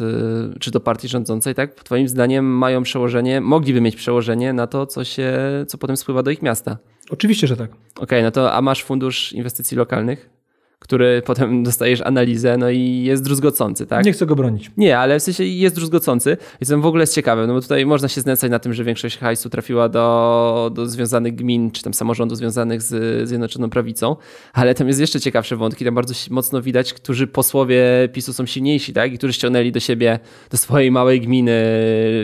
[0.56, 1.84] y, czy do partii rządzącej, tak?
[1.84, 5.38] Twoim zdaniem mają przełożenie, mogliby mieć przełożenie na to, co się,
[5.68, 6.78] co potem spływa do ich miasta.
[7.10, 7.72] Oczywiście, że tak.
[7.72, 10.37] Okej, okay, no to a masz fundusz inwestycji lokalnych?
[10.80, 14.06] Który potem dostajesz analizę, no i jest druzgocący, tak?
[14.06, 14.72] Nie chcę go bronić.
[14.78, 16.38] Nie, ale w sensie jest druzgocący.
[16.60, 19.50] Jestem w ogóle ciekawy, no bo tutaj można się znęcać na tym, że większość hajsu
[19.50, 24.16] trafiła do, do związanych gmin, czy tam samorządów związanych z Zjednoczoną Prawicą,
[24.54, 28.94] ale tam jest jeszcze ciekawsze wątki, tam bardzo mocno widać, którzy posłowie PiSu są silniejsi,
[28.94, 29.14] tak?
[29.14, 30.20] I którzy ściągnęli do siebie,
[30.52, 31.52] do swojej małej gminy,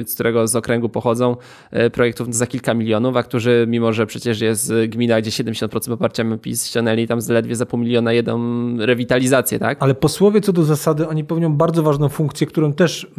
[0.07, 1.37] z którego z okręgu pochodzą,
[1.71, 6.23] e, projektów za kilka milionów, a którzy, mimo że przecież jest gmina, gdzie 70% poparcia
[6.41, 8.42] PiS, ściągnęli tam zaledwie za pół miliona jedną
[8.79, 9.77] rewitalizację, tak?
[9.81, 13.11] Ale posłowie co do zasady, oni pełnią bardzo ważną funkcję, którą też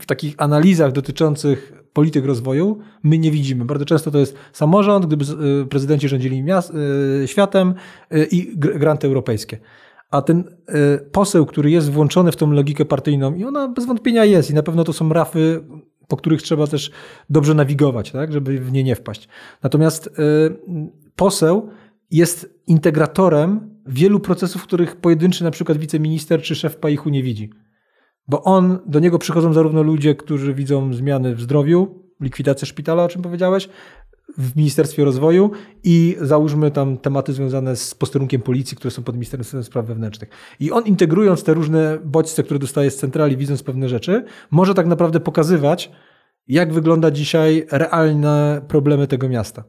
[0.00, 3.64] w takich analizach dotyczących polityk rozwoju my nie widzimy.
[3.64, 5.24] Bardzo często to jest samorząd, gdyby
[5.62, 6.72] y, prezydenci rządzili miast,
[7.22, 7.74] y, światem
[8.14, 9.58] y, i granty europejskie.
[10.10, 10.44] A ten
[11.12, 14.62] poseł, który jest włączony w tą logikę partyjną, i ona bez wątpienia jest, i na
[14.62, 15.64] pewno to są rafy,
[16.08, 16.90] po których trzeba też
[17.30, 19.28] dobrze nawigować, tak, żeby w nie nie wpaść.
[19.62, 20.10] Natomiast
[21.16, 21.70] poseł
[22.10, 27.50] jest integratorem wielu procesów, których pojedynczy na przykład wiceminister czy szef PAIH-u nie widzi.
[28.28, 33.08] Bo on, do niego przychodzą zarówno ludzie, którzy widzą zmiany w zdrowiu, likwidację szpitala, o
[33.08, 33.68] czym powiedziałeś,
[34.38, 35.50] w Ministerstwie Rozwoju
[35.84, 40.28] i załóżmy tam tematy związane z posterunkiem policji, które są pod Ministerstwem Spraw Wewnętrznych.
[40.60, 44.86] I on integrując te różne bodźce, które dostaje z centrali, widząc pewne rzeczy, może tak
[44.86, 45.90] naprawdę pokazywać,
[46.48, 49.64] jak wygląda dzisiaj realne problemy tego miasta.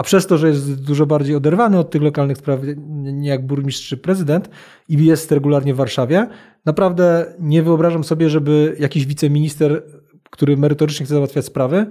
[0.00, 2.60] A przez to, że jest dużo bardziej oderwany od tych lokalnych spraw,
[2.96, 4.50] nie jak burmistrz czy prezydent
[4.88, 6.26] i jest regularnie w Warszawie,
[6.64, 9.82] naprawdę nie wyobrażam sobie, żeby jakiś wiceminister,
[10.30, 11.86] który merytorycznie chce załatwiać sprawy,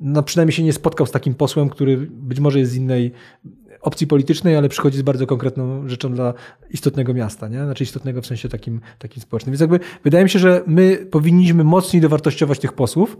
[0.00, 3.12] no przynajmniej się nie spotkał z takim posłem, który być może jest z innej
[3.80, 6.34] opcji politycznej, ale przychodzi z bardzo konkretną rzeczą dla
[6.70, 7.64] istotnego miasta, nie?
[7.64, 9.52] znaczy istotnego w sensie takim, takim społecznym.
[9.52, 13.16] Więc jakby wydaje mi się, że my powinniśmy mocniej dowartościować tych posłów,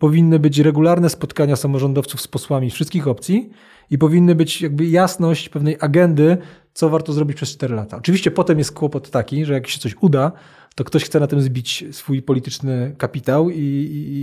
[0.00, 3.50] powinny być regularne spotkania samorządowców z posłami wszystkich opcji
[3.90, 6.36] i powinny być jakby jasność pewnej agendy,
[6.74, 7.96] co warto zrobić przez 4 lata.
[7.96, 10.32] Oczywiście potem jest kłopot taki, że jak się coś uda,
[10.74, 13.60] to ktoś chce na tym zbić swój polityczny kapitał i,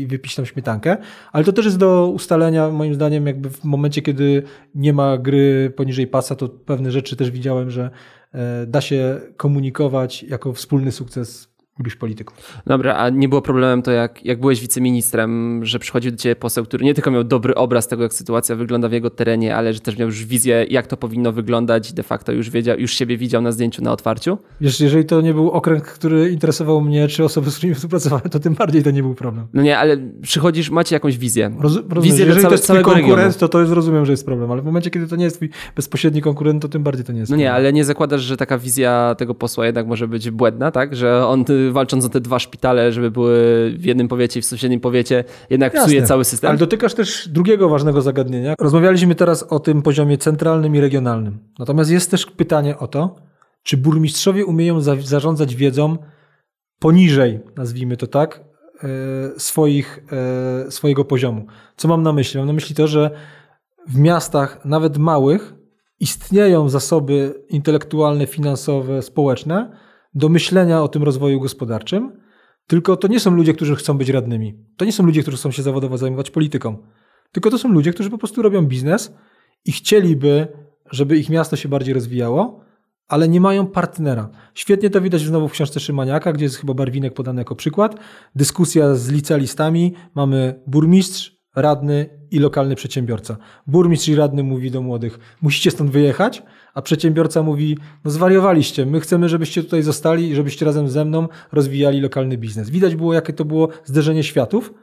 [0.02, 0.98] i wypić tam śmietankę,
[1.32, 4.44] ale to też jest do ustalenia, moim zdaniem, jakby w momencie, kiedy
[4.76, 7.90] nie ma gry poniżej pasa, to pewne rzeczy też widziałem, że
[8.34, 12.38] e, da się komunikować jako wspólny sukces iluś polityków.
[12.68, 16.66] Dobra, a nie było problemem to, jak, jak byłeś wiceministrem, że przychodził do ciebie poseł,
[16.66, 19.80] który nie tylko miał dobry obraz tego, jak sytuacja wygląda w jego terenie, ale że
[19.80, 23.18] też miał już wizję, jak to powinno wyglądać i de facto już, wiedział, już siebie
[23.18, 24.38] widział na zdjęciu na otwarciu?
[24.62, 28.40] Wiesz, jeżeli to nie był okręg, który interesował mnie, czy osoby, z którymi współpracowałem, to
[28.40, 29.48] tym bardziej to nie był problem.
[29.54, 31.52] No nie, ale przychodzisz, macie jakąś wizję.
[31.60, 33.34] Roz, rozumiem, wizję jeżeli całe, to jest twój konkurent, regionu.
[33.40, 35.50] to to jest, rozumiem, że jest problem, ale w momencie, kiedy to nie jest twój
[35.76, 37.46] bezpośredni konkurent, to tym bardziej to nie jest No problem.
[37.46, 40.96] nie, ale nie zakładasz, że taka wizja tego posła jednak może być błędna, tak?
[40.96, 44.80] Że on walcząc o te dwa szpitale, żeby były w jednym powiecie i w sąsiednim
[44.80, 45.88] powiecie, jednak Jasne.
[45.88, 46.49] psuje cały system.
[46.49, 48.56] Ale dotykasz też drugiego ważnego zagadnienia.
[48.60, 51.39] Rozmawialiśmy teraz o tym poziomie centralnym i regionalnym.
[51.60, 53.15] Natomiast jest też pytanie o to,
[53.63, 55.97] czy burmistrzowie umieją za zarządzać wiedzą
[56.80, 58.43] poniżej, nazwijmy to tak,
[58.84, 59.99] e, swoich,
[60.67, 61.45] e, swojego poziomu.
[61.77, 62.38] Co mam na myśli?
[62.38, 63.12] Mam na myśli to, że
[63.88, 65.53] w miastach, nawet małych,
[65.99, 69.77] istnieją zasoby intelektualne, finansowe, społeczne
[70.17, 72.12] do myślenia o tym rozwoju gospodarczym,
[72.67, 74.53] tylko to nie są ludzie, którzy chcą być radnymi.
[74.77, 76.77] To nie są ludzie, którzy chcą się zawodowo zajmować polityką.
[77.32, 79.13] Tylko to są ludzie, którzy po prostu robią biznes
[79.65, 80.47] i chcieliby,
[80.91, 82.60] żeby ich miasto się bardziej rozwijało,
[83.08, 84.30] ale nie mają partnera.
[84.53, 87.95] Świetnie to widać znowu w książce Szymaniaka, gdzie jest chyba Barwinek podany jako przykład.
[88.36, 89.93] Dyskusja z licealistami.
[90.15, 93.38] Mamy burmistrz, radny i lokalny przedsiębiorca.
[93.68, 99.00] Burmistrz i radny mówi do młodych, musicie stąd wyjechać, a przedsiębiorca mówi, no zwariowaliście, my
[99.00, 102.70] chcemy, żebyście tutaj zostali i żebyście razem ze mną rozwijali lokalny biznes.
[102.70, 104.74] Widać było, jakie to było zderzenie światów.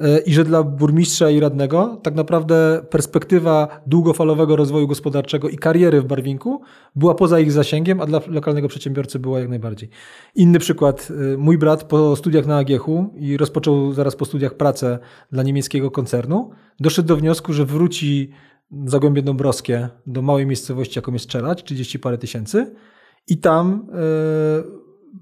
[0.00, 6.00] E, i że dla burmistrza i radnego tak naprawdę perspektywa długofalowego rozwoju gospodarczego i kariery
[6.00, 6.62] w Barwinku
[6.96, 9.88] była poza ich zasięgiem, a dla lokalnego przedsiębiorcy była jak najbardziej.
[10.34, 11.08] Inny przykład.
[11.34, 14.98] e, Mój brat po studiach na AGH-u i rozpoczął zaraz po studiach pracę
[15.32, 18.32] dla niemieckiego koncernu, doszedł do wniosku, że wróci
[18.84, 22.74] Zagłębie Dąbrowskie do małej miejscowości, jaką jest Czelać, 30 parę tysięcy
[23.28, 23.96] i tam, e,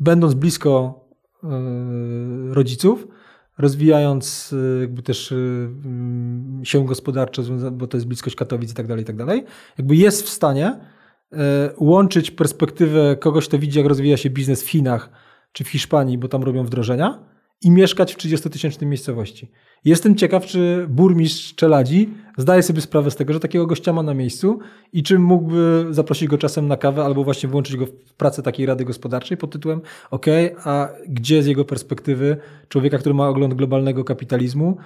[0.01, 1.01] będąc blisko
[1.43, 1.49] e,
[2.55, 3.07] rodziców,
[3.59, 8.87] rozwijając e, jakby też e, mm, się gospodarczo, bo to jest bliskość Katowic i tak
[8.87, 9.45] dalej, i tak dalej,
[9.79, 10.81] jakby jest w stanie
[11.33, 15.11] e, łączyć perspektywę kogoś, kto widzi, jak rozwija się biznes w Chinach
[15.53, 19.51] czy w Hiszpanii, bo tam robią wdrożenia, i mieszkać w 30-tysięcznej miejscowości.
[19.85, 24.15] Jestem ciekaw, czy burmistrz Czeladzi zdaje sobie sprawę z tego, że takiego gościa ma na
[24.15, 24.59] miejscu
[24.93, 28.67] i czy mógłby zaprosić go czasem na kawę albo właśnie włączyć go w pracę takiej
[28.67, 30.27] rady gospodarczej pod tytułem OK,
[30.65, 32.37] a gdzie z jego perspektywy
[32.69, 34.77] człowieka, który ma ogląd globalnego kapitalizmu,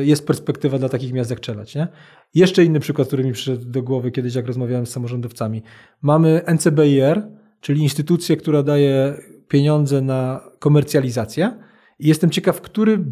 [0.00, 1.88] y, jest perspektywa dla takich miast jak Czeladź, nie?
[2.34, 5.62] Jeszcze inny przykład, który mi przyszedł do głowy kiedyś, jak rozmawiałem z samorządowcami.
[6.02, 7.22] Mamy NCBIR,
[7.60, 9.14] czyli instytucję, która daje
[9.48, 11.67] pieniądze na komercjalizację.
[11.98, 13.04] I jestem ciekaw, który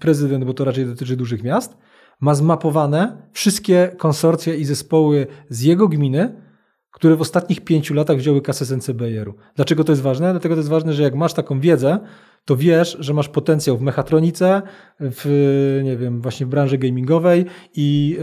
[0.00, 1.76] prezydent, bo to raczej dotyczy dużych miast,
[2.20, 6.42] ma zmapowane wszystkie konsorcja i zespoły z jego gminy,
[6.90, 9.34] które w ostatnich pięciu latach wzięły kasę z NCBR-u.
[9.54, 10.30] Dlaczego to jest ważne?
[10.30, 11.98] Dlatego to jest ważne, że jak masz taką wiedzę,
[12.46, 14.62] to wiesz, że masz potencjał w mechatronice,
[15.00, 18.18] w, nie wiem, właśnie w branży gamingowej i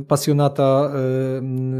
[0.00, 0.92] y, pasjonata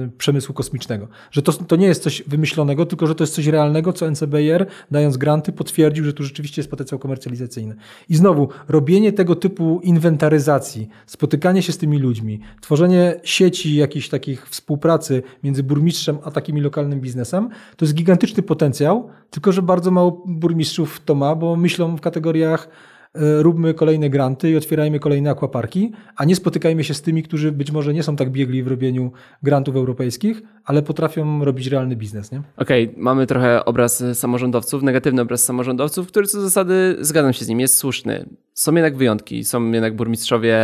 [0.06, 1.08] y, przemysłu kosmicznego.
[1.30, 4.66] Że to, to nie jest coś wymyślonego, tylko że to jest coś realnego, co NCBR,
[4.90, 7.74] dając granty, potwierdził, że tu rzeczywiście jest potencjał komercjalizacyjny.
[8.08, 14.48] I znowu, robienie tego typu inwentaryzacji, spotykanie się z tymi ludźmi, tworzenie sieci jakichś takich
[14.48, 20.22] współpracy między burmistrzem a takim lokalnym biznesem, to jest gigantyczny potencjał, tylko że bardzo mało
[20.26, 22.68] burmistrzów to ma, bo myślą w kategoriach
[23.14, 27.52] e, róbmy kolejne granty i otwierajmy kolejne akwaparki, a nie spotykajmy się z tymi, którzy
[27.52, 32.32] być może nie są tak biegli w robieniu grantów europejskich, ale potrafią robić realny biznes.
[32.32, 32.42] Nie?
[32.56, 37.60] Okej, mamy trochę obraz samorządowców, negatywny obraz samorządowców, który co zasady, zgadzam się z nim,
[37.60, 38.26] jest słuszny.
[38.54, 40.58] Są jednak wyjątki, są jednak burmistrzowie,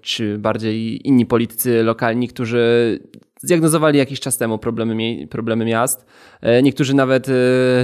[0.00, 2.98] czy bardziej inni politycy lokalni, którzy
[3.42, 6.06] zdiagnozowali jakiś czas temu problemy, problemy miast.
[6.40, 7.32] E, Niektórzy nawet e,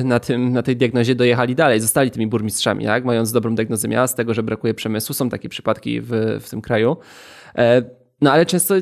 [0.04, 3.04] na, tym, na tej diagnozie dojechali dalej, zostali tymi burmistrzami, tak?
[3.04, 5.14] mając dobrą diagnozę miast, tego, że brakuje przemysłu.
[5.14, 6.96] Są takie przypadki w, w tym kraju.
[7.58, 7.82] E,
[8.20, 8.74] No ale często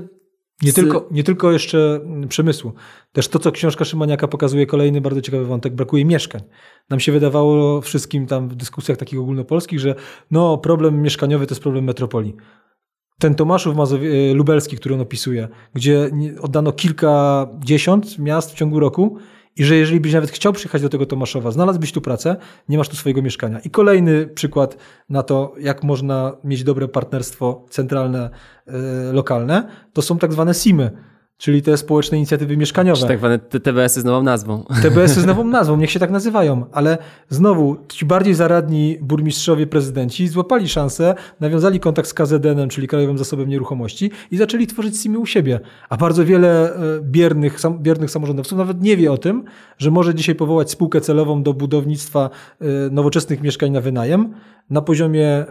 [0.62, 2.72] Nie, z- tylko, nie tylko jeszcze przemysłu.
[3.12, 6.40] Też to, co książka Szymaniaka pokazuje, kolejny bardzo ciekawy wątek, brakuje mieszkań.
[6.90, 9.94] Nam się wydawało wszystkim tam w dyskusjach takich ogólnopolskich, że
[10.30, 12.36] no, problem mieszkaniowy to jest problem metropolii.
[13.18, 19.18] Ten Tomaszów Mazowie, Lubelski, który on opisuje, gdzie oddano kilkadziesiąt miast w ciągu roku
[19.56, 22.36] i że jeżeli byś nawet chciał przyjechać do tego Tomaszowa, znalazłbyś tu pracę,
[22.68, 23.60] nie masz tu swojego mieszkania.
[23.60, 24.76] I kolejny przykład
[25.08, 28.30] na to, jak można mieć dobre partnerstwo centralne,
[28.66, 28.72] e,
[29.12, 30.90] lokalne, to są tak zwane SIMy,
[31.38, 33.00] czyli te społeczne inicjatywy mieszkaniowe.
[33.00, 34.64] czy tak zwane TBS-y z nową nazwą.
[34.82, 40.28] TBS-y z nową nazwą, niech się tak nazywają, ale znowu ci bardziej zaradni burmistrzowie, prezydenci
[40.28, 45.26] złapali szansę, nawiązali kontakt z KZN-em, czyli Krajowym Zasobem Nieruchomości i zaczęli tworzyć SIM-y u
[45.26, 45.60] siebie.
[45.88, 49.44] A bardzo wiele e, biernych, sam, biernych samorządowców nawet nie wie o tym,
[49.78, 54.34] że może dzisiaj powołać spółkę celową do budownictwa e, nowoczesnych mieszkań na wynajem
[54.70, 55.46] na poziomie e,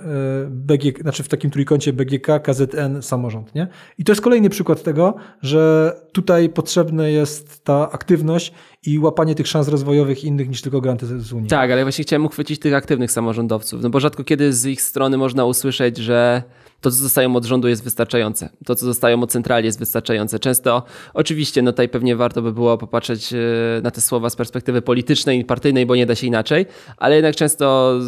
[0.49, 3.55] BGK, znaczy w takim trójkącie BGK, KZN, samorząd.
[3.55, 3.67] Nie?
[3.97, 5.74] I to jest kolejny przykład tego, że
[6.11, 8.53] tutaj potrzebna jest ta aktywność
[8.85, 11.49] i łapanie tych szans rozwojowych innych niż tylko granty z Unii.
[11.49, 15.17] Tak, ale właśnie chciałem uchwycić tych aktywnych samorządowców, no bo rzadko kiedy z ich strony
[15.17, 16.43] można usłyszeć, że
[16.81, 18.49] to, co dostają od rządu jest wystarczające.
[18.65, 20.39] To, co dostają od centrali jest wystarczające.
[20.39, 20.83] Często,
[21.13, 23.37] oczywiście, no tutaj pewnie warto by było popatrzeć e,
[23.83, 26.65] na te słowa z perspektywy politycznej partyjnej, bo nie da się inaczej,
[26.97, 27.99] ale jednak często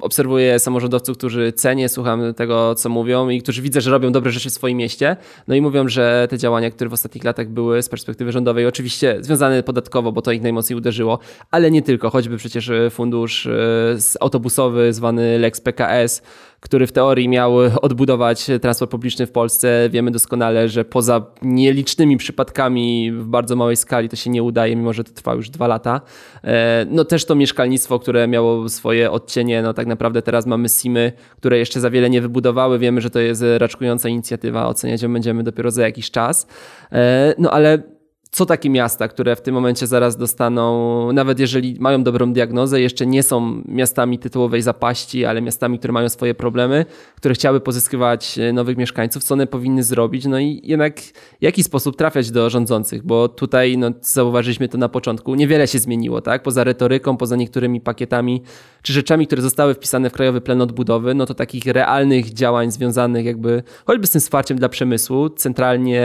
[0.00, 4.50] obserwuję samorządowców, którzy cenię, słucham tego, co mówią i którzy widzę, że robią dobre rzeczy
[4.50, 5.16] w swoim mieście,
[5.48, 9.18] no i mówią, że te działania, które w ostatnich latach były z perspektywy rządowej, oczywiście
[9.20, 11.18] związane podatkowo, bo to ich najmocniej uderzyło,
[11.50, 16.22] ale nie tylko, choćby przecież fundusz e, autobusowy zwany Lex PKS,
[16.60, 19.88] który w teorii miał odbudować transport publiczny w Polsce.
[19.90, 24.92] Wiemy doskonale, że poza nielicznymi przypadkami w bardzo małej skali to się nie udaje, mimo
[24.92, 26.00] że to trwa już dwa lata.
[26.44, 31.12] E, No też to mieszkalnictwo, które miało swoje odcienie, no tak naprawdę teraz mamy SIMy,
[31.36, 32.78] które jeszcze za wiele nie wybudowały.
[32.78, 36.46] Wiemy, że to jest raczkująca inicjatywa, oceniać ją będziemy dopiero za jakiś czas.
[36.92, 37.97] E, No ale
[38.32, 43.06] są takie miasta, które w tym momencie zaraz dostaną, nawet jeżeli mają dobrą diagnozę, jeszcze
[43.06, 46.86] nie są miastami tytułowej zapaści, ale miastami, które mają swoje problemy,
[47.16, 51.62] które chciały pozyskiwać e, nowych mieszkańców, co one powinny zrobić, no i jednak w jaki
[51.62, 56.42] sposób trafiać do rządzących, bo tutaj no, zauważyliśmy to na początku, niewiele się zmieniło, tak?
[56.42, 58.42] Poza retoryką, poza niektórymi pakietami
[58.82, 63.24] czy rzeczami, które zostały wpisane w Krajowy Plan Odbudowy, no to takich realnych działań związanych
[63.24, 66.02] jakby choćby z tym wsparciem dla przemysłu, centralnie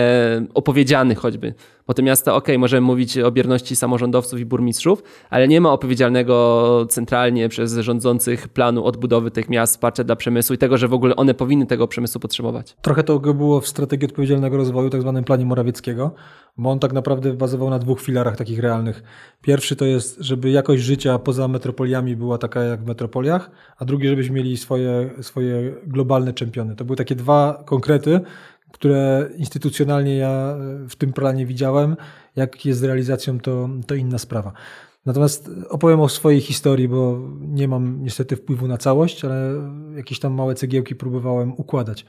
[0.54, 1.54] opowiedzianych choćby.
[1.88, 6.86] Bo te miasta, ok, możemy mówić o bierności samorządowców i burmistrzów, ale nie ma odpowiedzialnego
[6.90, 11.16] centralnie przez rządzących planu odbudowy tych miast, wsparcia dla przemysłu i tego, że w ogóle
[11.16, 12.76] one powinny tego przemysłu potrzebować.
[12.82, 16.12] Trochę to było w strategii odpowiedzialnego rozwoju, tak zwanym planie Morawieckiego,
[16.58, 19.04] bo on tak naprawdę bazował na dwóch filarach takich realnych.
[19.42, 24.08] Pierwszy to jest, żeby jakość życia poza metropoliami była taka jak w metropoliach, a drugi,
[24.08, 26.76] żebyśmy mieli swoje, swoje globalne czempiony.
[26.76, 28.20] To były takie dwa konkrety,
[28.74, 30.56] które instytucjonalnie ja
[30.90, 31.96] w tym planie widziałem.
[32.36, 34.54] Jak jest z realizacją, to, to inna sprawa.
[35.06, 39.54] Natomiast opowiem o swojej historii, bo nie mam niestety wpływu na całość, ale
[39.96, 42.06] jakieś tam małe cegiełki próbowałem układać.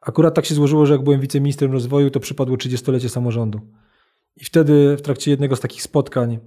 [0.00, 3.60] Akurat tak się złożyło, że jak byłem wiceministrem rozwoju, to przypadło 30-lecie samorządu.
[4.36, 6.38] I wtedy w trakcie jednego z takich spotkań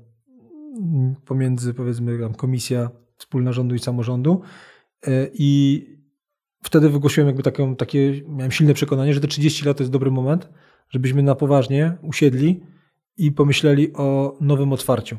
[1.25, 4.41] pomiędzy powiedzmy komisja wspólna rządu i samorządu
[5.07, 5.96] e, i
[6.63, 10.11] wtedy wygłosiłem jakby taką, takie, miałem silne przekonanie, że te 30 lat to jest dobry
[10.11, 10.49] moment,
[10.89, 12.63] żebyśmy na poważnie usiedli
[13.17, 15.17] i pomyśleli o nowym otwarciu.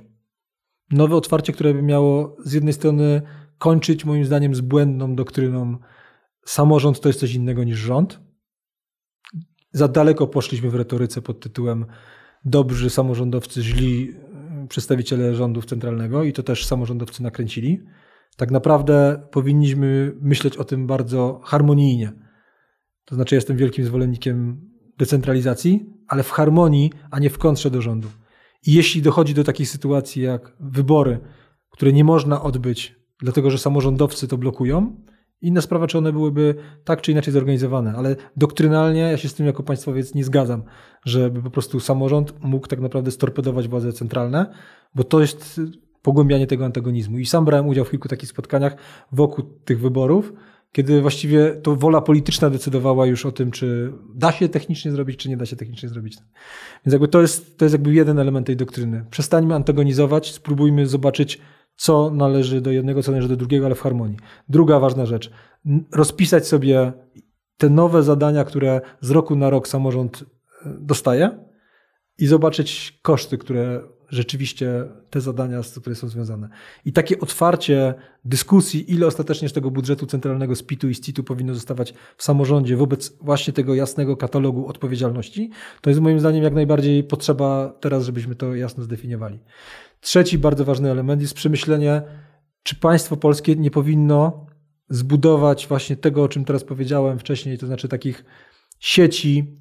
[0.91, 3.23] Nowe otwarcie, które by miało z jednej strony
[3.59, 5.79] kończyć moim zdaniem z błędną doktryną
[6.45, 8.21] samorząd to jest coś innego niż rząd.
[9.73, 11.87] Za daleko poszliśmy w retoryce pod tytułem
[12.45, 14.15] dobrzy samorządowcy, źli
[14.69, 17.83] przedstawiciele rządów centralnego i to też samorządowcy nakręcili
[18.39, 22.13] tak naprawdę powinniśmy myśleć o tym bardzo harmonijnie.
[23.05, 24.61] To znaczy, jestem wielkim zwolennikiem
[24.99, 28.09] decentralizacji, ale w harmonii, a nie w kontrze do rządu.
[28.67, 31.19] I jeśli dochodzi do takiej sytuacji jak wybory,
[31.71, 34.97] które nie można odbyć, dlatego że samorządowcy to blokują,
[35.41, 39.47] inna sprawa, czy one byłyby tak czy inaczej zorganizowane, ale doktrynalnie ja się z tym
[39.47, 40.63] jako państwowiec nie zgadzam,
[41.05, 44.55] żeby po prostu samorząd mógł tak naprawdę storpedować władze centralne,
[44.95, 45.61] bo to jest
[46.03, 47.19] pogłębianie tego antagonizmu.
[47.19, 48.77] I sam brałem udział w kilku takich spotkaniach
[49.13, 50.33] wokół tych wyborów,
[50.73, 55.29] kiedy właściwie to wola polityczna decydowała już o tym, czy da się technicznie zrobić, czy
[55.29, 56.17] nie da się technicznie zrobić.
[56.87, 59.05] Więc jakby to jest, to jest jakby jeden element tej doktryny.
[59.11, 61.39] Przestańmy antagonizować, spróbujmy zobaczyć,
[61.77, 64.19] co należy do jednego, co należy do drugiego, ale w harmonii.
[64.49, 65.31] Druga ważna rzecz.
[65.93, 66.93] Rozpisać sobie
[67.57, 70.25] te nowe zadania, które z roku na rok samorząd
[70.65, 71.31] e, dostaje
[72.19, 76.49] i zobaczyć koszty, które rzeczywiście te zadania, które są związane.
[76.85, 77.95] I takie otwarcie
[78.25, 82.23] dyskusji, ile ostatecznie z tego budżetu centralnego z PIT-u i z CIT-u powinno zostawać w
[82.23, 85.51] samorządzie wobec właśnie tego jasnego katalogu odpowiedzialności,
[85.81, 89.39] to jest moim zdaniem jak najbardziej potrzeba teraz, żebyśmy to jasno zdefiniowali.
[90.01, 92.03] Trzeci bardzo ważny element jest przemyślenie,
[92.63, 94.47] czy państwo polskie nie powinno
[94.91, 98.25] zbudować właśnie tego, o czym teraz powiedziałem wcześniej, to znaczy takich
[98.79, 99.59] sieci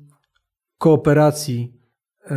[0.77, 1.73] kooperacji,
[2.29, 2.35] yy,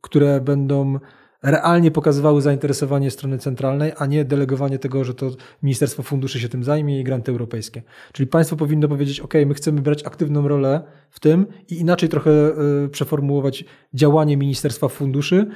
[0.00, 0.98] które będą
[1.42, 5.30] realnie pokazywały zainteresowanie strony centralnej, a nie delegowanie tego, że to
[5.62, 7.82] Ministerstwo Funduszy się tym zajmie i granty europejskie.
[8.12, 12.30] Czyli państwo powinno powiedzieć, ok, my chcemy brać aktywną rolę w tym i inaczej trochę
[12.30, 13.64] e, przeformułować
[13.94, 15.46] działanie Ministerstwa Funduszy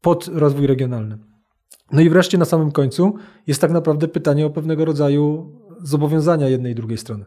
[0.00, 1.18] pod rozwój regionalny.
[1.92, 3.14] No i wreszcie na samym końcu
[3.46, 7.24] jest tak naprawdę pytanie o pewnego rodzaju zobowiązania jednej i drugiej strony.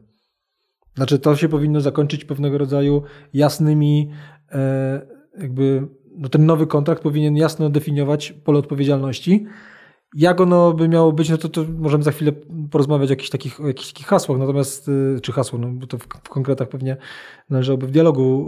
[0.96, 3.04] Znaczy, to się powinno zakończyć pewnego rodzaju
[3.34, 4.12] jasnymi,
[4.52, 5.02] e,
[5.40, 5.88] jakby
[6.20, 9.46] no ten nowy kontrakt powinien jasno definiować pole odpowiedzialności.
[10.16, 12.32] Jak ono by miało być, no to, to możemy za chwilę
[12.72, 15.98] porozmawiać o jakichś takich, o jakichś takich hasłach, natomiast, y, czy hasło, no bo to
[15.98, 16.98] w, w konkretach pewnie
[17.50, 18.48] należałoby w dialogu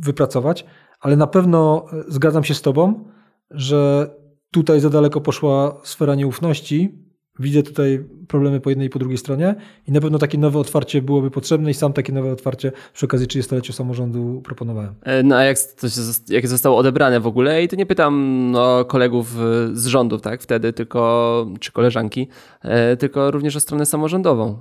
[0.00, 0.66] y, wypracować,
[1.00, 3.04] ale na pewno y, zgadzam się z Tobą,
[3.50, 4.10] że
[4.50, 7.05] tutaj za daleko poszła sfera nieufności,
[7.38, 9.54] Widzę tutaj problemy po jednej i po drugiej stronie
[9.88, 13.26] i na pewno takie nowe otwarcie byłoby potrzebne i sam takie nowe otwarcie przy okazji
[13.26, 14.94] 30-lecia samorządu proponowałem.
[15.02, 17.62] E, no a jak, to się, jak zostało odebrane w ogóle?
[17.62, 22.28] I to nie pytam no, kolegów e, z rządów tak, wtedy, tylko, czy koleżanki,
[22.62, 24.58] e, tylko również o stronę samorządową.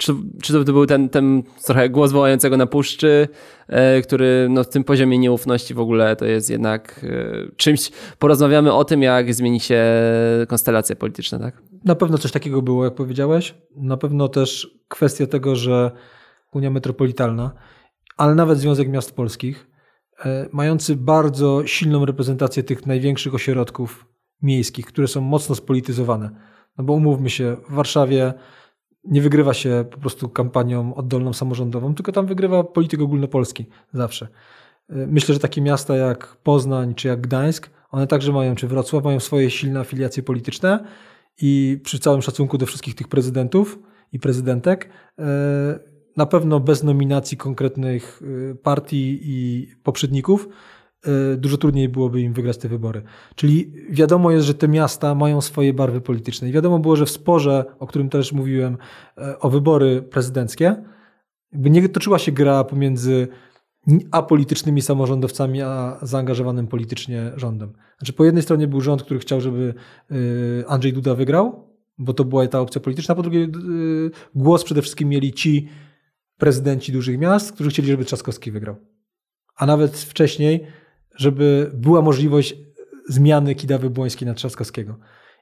[0.00, 3.28] Czy, czy to był ten, ten trochę głos wołającego na puszczy,
[3.68, 7.90] e, który no, w tym poziomie nieufności w ogóle to jest jednak e, czymś.
[8.18, 9.84] Porozmawiamy o tym, jak zmieni się
[10.48, 11.62] konstelacja polityczna, tak?
[11.84, 13.54] Na pewno coś takiego było, jak powiedziałeś.
[13.76, 15.90] Na pewno też kwestia tego, że
[16.52, 17.52] Unia Metropolitalna,
[18.16, 19.66] ale nawet Związek Miast Polskich,
[20.24, 24.06] e, mający bardzo silną reprezentację tych największych ośrodków
[24.42, 26.30] miejskich, które są mocno spolityzowane.
[26.78, 28.34] No bo umówmy się, w Warszawie
[29.06, 34.28] nie wygrywa się po prostu kampanią oddolną samorządową, tylko tam wygrywa polityk ogólnopolski zawsze.
[34.88, 39.20] Myślę, że takie miasta jak Poznań czy jak Gdańsk, one także mają, czy Wrocław, mają
[39.20, 40.84] swoje silne afiliacje polityczne
[41.40, 43.78] i przy całym szacunku do wszystkich tych prezydentów
[44.12, 44.90] i prezydentek,
[46.16, 48.22] na pewno bez nominacji konkretnych
[48.62, 50.48] partii i poprzedników,
[51.36, 53.02] dużo trudniej byłoby im wygrać te wybory.
[53.34, 56.48] Czyli wiadomo jest, że te miasta mają swoje barwy polityczne.
[56.48, 58.76] I wiadomo było, że w sporze, o którym też mówiłem,
[59.18, 60.76] e, o wybory prezydenckie,
[61.52, 63.28] nie toczyła się gra pomiędzy
[64.10, 67.72] apolitycznymi samorządowcami, a zaangażowanym politycznie rządem.
[67.98, 69.74] Znaczy po jednej stronie był rząd, który chciał, żeby
[70.10, 73.48] e, Andrzej Duda wygrał, bo to była ta opcja polityczna, po drugie
[74.34, 75.68] głos przede wszystkim mieli ci
[76.38, 78.76] prezydenci dużych miast, którzy chcieli, żeby Trzaskowski wygrał.
[79.56, 80.66] A nawet wcześniej
[81.16, 82.56] żeby była możliwość
[83.08, 84.98] zmiany Kidawy Błońskiej na Trzaskowskiego.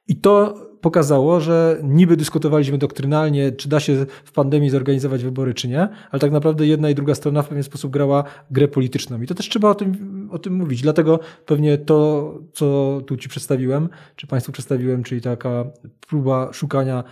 [0.08, 5.68] I to pokazało, że niby dyskutowaliśmy doktrynalnie, czy da się w pandemii zorganizować wybory, czy
[5.68, 9.22] nie, ale tak naprawdę jedna i druga strona w pewien sposób grała grę polityczną.
[9.22, 10.82] I to też trzeba o tym, o tym mówić.
[10.82, 15.64] Dlatego pewnie to, co tu Ci przedstawiłem, czy Państwu przedstawiłem, czyli taka
[16.08, 17.04] próba szukania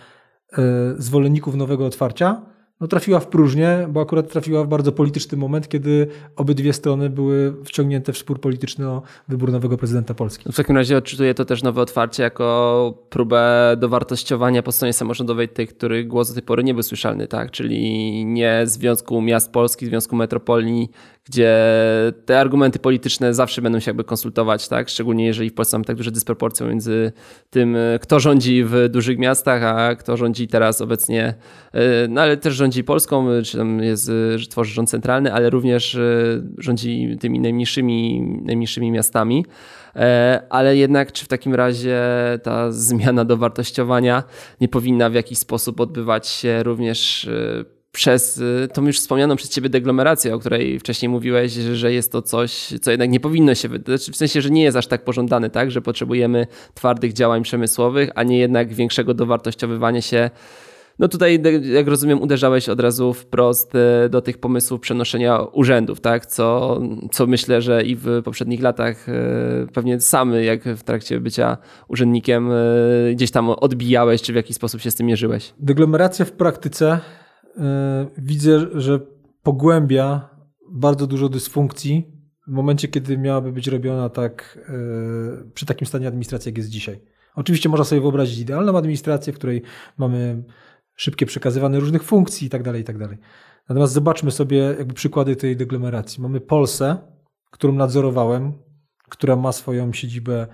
[0.57, 0.61] e,
[0.97, 2.41] zwolenników nowego otwarcia,
[2.81, 7.53] no, trafiła w próżnię, bo akurat trafiła w bardzo polityczny moment, kiedy obydwie strony były
[7.65, 10.51] wciągnięte w spór polityczny o wybór nowego prezydenta Polski.
[10.51, 15.75] W takim razie odczytuję to też nowe otwarcie jako próbę dowartościowania po stronie samorządowej tych,
[15.75, 17.51] których głos do tej pory nie był słyszalny, tak?
[17.51, 20.89] czyli nie Związku Miast Polskich, Związku Metropolii,
[21.31, 21.57] gdzie
[22.25, 24.89] te argumenty polityczne zawsze będą się jakby konsultować, tak?
[24.89, 27.11] Szczególnie jeżeli w Polsce mamy tak duże dysproporcje między
[27.49, 31.33] tym, kto rządzi w dużych miastach, a kto rządzi teraz obecnie,
[31.73, 35.97] e, no ale też rządzi Polską, czy tam jest, że tworzy rząd centralny, ale również
[36.57, 39.45] rządzi tymi najmniejszymi, najmniejszymi miastami.
[39.95, 41.99] E, ale jednak czy w takim razie
[42.43, 44.23] ta zmiana dowartościowania
[44.61, 47.29] nie powinna w jakiś sposób odbywać się również
[47.91, 52.21] przez y, tą już wspomnianą przez ciebie deglomerację, o której wcześniej mówiłeś, że jest to
[52.21, 53.69] coś, co jednak nie powinno się,
[54.11, 58.23] w sensie, że nie jest aż tak pożądane, tak, że potrzebujemy twardych działań przemysłowych, a
[58.23, 60.29] nie jednak większego dowartościowywania się
[60.99, 66.25] no tutaj, jak rozumiem, uderzałeś od razu wprost y, do tych pomysłów przenoszenia urzędów, tak?
[66.25, 66.79] Co,
[67.11, 69.13] co myślę, że i w poprzednich latach y,
[69.73, 72.49] pewnie samy, jak w trakcie bycia urzędnikiem,
[73.13, 75.53] gdzieś tam odbijałeś, czy w jakiś sposób się z tym mierzyłeś.
[75.59, 76.99] Deglomeracja w praktyce
[78.17, 78.99] widzę, że
[79.43, 80.29] pogłębia
[80.71, 82.11] bardzo dużo dysfunkcji
[82.47, 87.01] w momencie, kiedy miałaby być robiona tak e, przy takim stanie administracji, jak jest dzisiaj.
[87.35, 89.61] Oczywiście można sobie wyobrazić idealną administrację, w której
[89.97, 90.43] mamy
[90.95, 93.07] szybkie przekazywanie różnych funkcji itd., tak itd.
[93.07, 93.17] Tak
[93.69, 96.21] Natomiast zobaczmy sobie jakby przykłady tej deglomeracji.
[96.21, 96.97] Mamy Polsę,
[97.51, 98.53] którą nadzorowałem,
[99.09, 100.47] która ma swoją siedzibę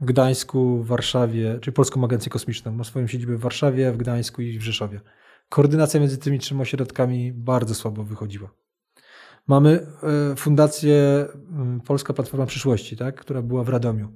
[0.00, 4.42] w Gdańsku, w Warszawie, czyli Polską Agencję Kosmiczną, ma swoją siedzibę w Warszawie, w Gdańsku
[4.42, 5.00] i w Rzeszowie
[5.48, 8.50] koordynacja między tymi trzema ośrodkami bardzo słabo wychodziła.
[9.46, 9.86] Mamy
[10.32, 11.26] e, Fundację
[11.86, 14.12] Polska Platforma Przyszłości, tak, która była w Radomiu.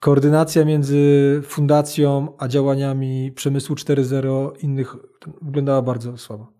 [0.00, 4.96] Koordynacja między fundacją a działaniami przemysłu 4.0 innych
[5.42, 6.52] wyglądała bardzo słabo.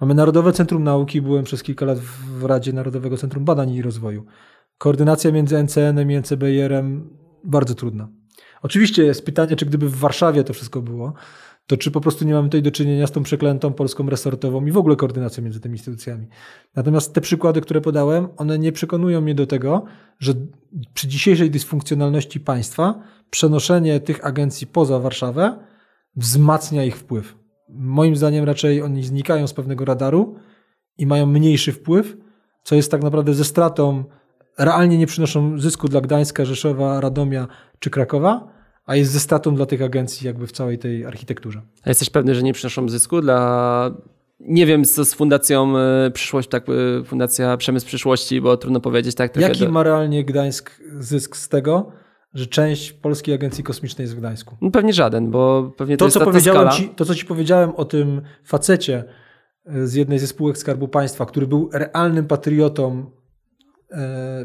[0.00, 4.24] Mamy Narodowe Centrum Nauki, byłem przez kilka lat w Radzie Narodowego Centrum Badań i Rozwoju.
[4.78, 7.10] Koordynacja między NCN-em i NCBR-em
[7.44, 8.08] bardzo trudna.
[8.62, 11.12] Oczywiście jest pytanie, czy gdyby w Warszawie to wszystko było,
[11.72, 14.70] to czy po prostu nie mamy tutaj do czynienia z tą przeklętą polską resortową i
[14.72, 16.26] w ogóle koordynacją między tymi instytucjami.
[16.76, 19.84] Natomiast te przykłady, które podałem, one nie przekonują mnie do tego,
[20.18, 20.32] że
[20.94, 25.58] przy dzisiejszej dysfunkcjonalności państwa przenoszenie tych agencji poza Warszawę
[26.16, 27.36] wzmacnia ich wpływ.
[27.68, 30.34] Moim zdaniem raczej oni znikają z pewnego radaru
[30.98, 32.16] i mają mniejszy wpływ,
[32.62, 34.04] co jest tak naprawdę ze stratą,
[34.58, 37.48] realnie nie przynoszą zysku dla Gdańska, Rzeszowa, Radomia
[37.78, 38.61] czy Krakowa,
[38.92, 41.62] a jest ze statą dla tych agencji jakby w całej tej architekturze.
[41.84, 43.90] A jesteś pewny, że nie przynoszą zysku dla
[44.40, 49.14] nie wiem, co z Fundacją e, Przyszłość, tak, e, Fundacja Przemysł Przyszłości, bo trudno powiedzieć
[49.14, 49.36] tak.
[49.36, 49.70] Jaki do...
[49.70, 51.92] ma realnie Gdańsk zysk z tego,
[52.34, 54.56] że część Polskiej Agencji Kosmicznej jest w Gdańsku?
[54.60, 57.84] No pewnie żaden, bo pewnie to, to co powiedziałem ci, To, co ci powiedziałem o
[57.84, 59.04] tym facecie
[59.66, 63.10] e, z jednej ze spółek Skarbu Państwa, który był realnym patriotą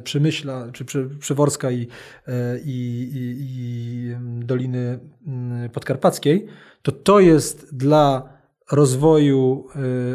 [0.03, 0.85] Przemyśla, czy
[1.19, 1.87] Przeworska i,
[2.27, 6.47] e, i, i, i Doliny mm, Podkarpackiej,
[6.81, 8.29] to to jest dla
[8.71, 9.67] rozwoju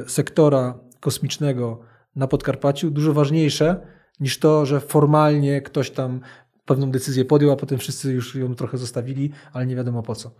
[0.05, 1.80] e, sektora kosmicznego
[2.16, 3.87] na Podkarpaciu dużo ważniejsze
[4.20, 6.20] niż to, że formalnie ktoś tam
[6.64, 10.35] pewną decyzję podjął, a potem wszyscy już ją trochę zostawili, ale nie wiadomo po co.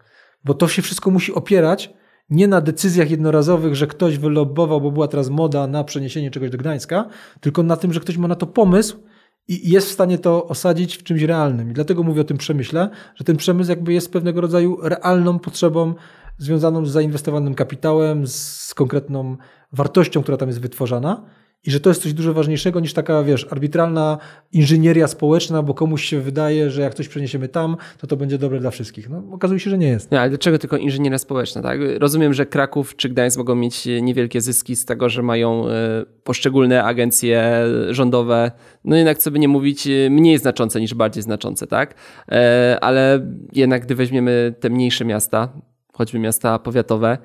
[0.45, 1.95] Bo to się wszystko musi opierać
[2.31, 6.59] nie na decyzjach jednorazowych, że ktoś wylobował, bo była teraz moda na przeniesienie czegoś do
[6.59, 7.09] Gdańska,
[7.41, 9.03] tylko na tym, że ktoś ma na to pomysł
[9.49, 11.70] i jest w stanie to osadzić w czymś realnym.
[11.70, 15.95] I dlatego mówię o tym przemyśle, że ten przemysł jakby jest pewnego rodzaju realną potrzebą
[16.39, 19.37] związaną z zainwestowanym kapitałem, z konkretną
[19.73, 21.25] wartością, która tam jest wytworzona.
[21.66, 24.18] I że to jest coś dużo ważniejszego niż taka, wiesz, arbitralna
[24.52, 28.60] inżynieria społeczna, bo komuś się wydaje, że jak coś przeniesiemy tam, to to będzie dobre
[28.60, 29.08] dla wszystkich.
[29.08, 30.10] No, okazuje się, że nie jest.
[30.10, 31.80] Nie, ale dlaczego tylko inżynieria społeczna, tak?
[31.98, 36.84] Rozumiem, że Kraków czy Gdańsk mogą mieć niewielkie zyski z tego, że mają e, poszczególne
[36.84, 38.50] agencje rządowe,
[38.84, 41.94] no jednak co by nie mówić, e, mniej znaczące niż bardziej znaczące, tak?
[42.28, 45.48] E, ale jednak gdy weźmiemy te mniejsze miasta,
[45.92, 47.18] choćby miasta powiatowe,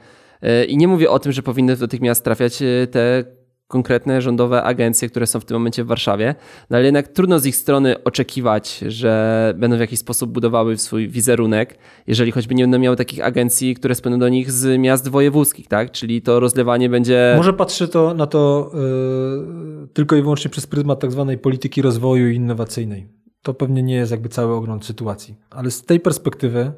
[0.67, 2.59] i nie mówię o tym, że powinny do tych miast trafiać
[2.91, 3.23] te
[3.67, 6.35] konkretne rządowe agencje, które są w tym momencie w Warszawie,
[6.69, 11.09] no ale jednak trudno z ich strony oczekiwać, że będą w jakiś sposób budowały swój
[11.09, 15.67] wizerunek, jeżeli choćby nie będą miały takich agencji, które spłyną do nich z miast wojewódzkich,
[15.67, 15.91] tak?
[15.91, 17.33] Czyli to rozlewanie będzie...
[17.37, 22.29] Może patrzy to na to yy, tylko i wyłącznie przez pryzmat tak zwanej polityki rozwoju
[22.29, 23.07] innowacyjnej.
[23.41, 26.71] To pewnie nie jest jakby cały ogląd sytuacji, ale z tej perspektywy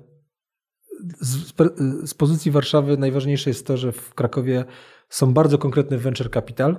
[1.20, 1.54] z,
[2.10, 4.66] z pozycji Warszawy najważniejsze jest to, że w Krakowie
[5.10, 6.78] są bardzo konkretne venture capital,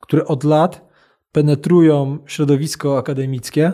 [0.00, 0.88] które od lat
[1.32, 3.72] penetrują środowisko akademickie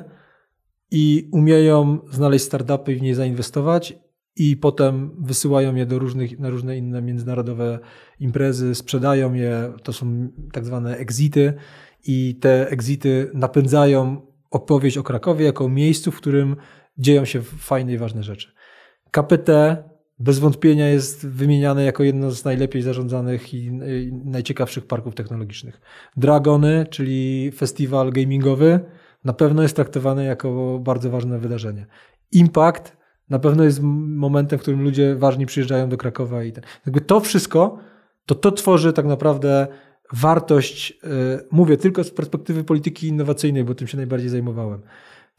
[0.91, 3.99] i umieją znaleźć startupy i w nie zainwestować
[4.37, 7.79] i potem wysyłają je do różnych, na różne inne międzynarodowe
[8.21, 11.55] imprezy, sprzedają je, to są tak zwane exity
[12.07, 16.57] i te exity napędzają opowieść o Krakowie jako miejscu, w którym
[16.99, 18.53] dzieją się fajne i ważne rzeczy.
[19.11, 19.49] KPT
[20.21, 23.73] bez wątpienia jest wymieniane jako jedno z najlepiej zarządzanych i
[24.25, 25.81] najciekawszych parków technologicznych.
[26.17, 28.81] Dragony, czyli festiwal gamingowy,
[29.25, 31.87] na pewno jest traktowany jako bardzo ważne wydarzenie.
[32.33, 32.97] Impact
[33.31, 36.65] na pewno jest momentem, w którym ludzie ważni przyjeżdżają do Krakowa i ten.
[36.87, 37.79] Jakby to wszystko,
[38.27, 39.67] to to tworzy tak naprawdę
[40.13, 41.09] wartość, yy,
[41.51, 44.83] mówię tylko z perspektywy polityki innowacyjnej, bo tym się najbardziej zajmowałem.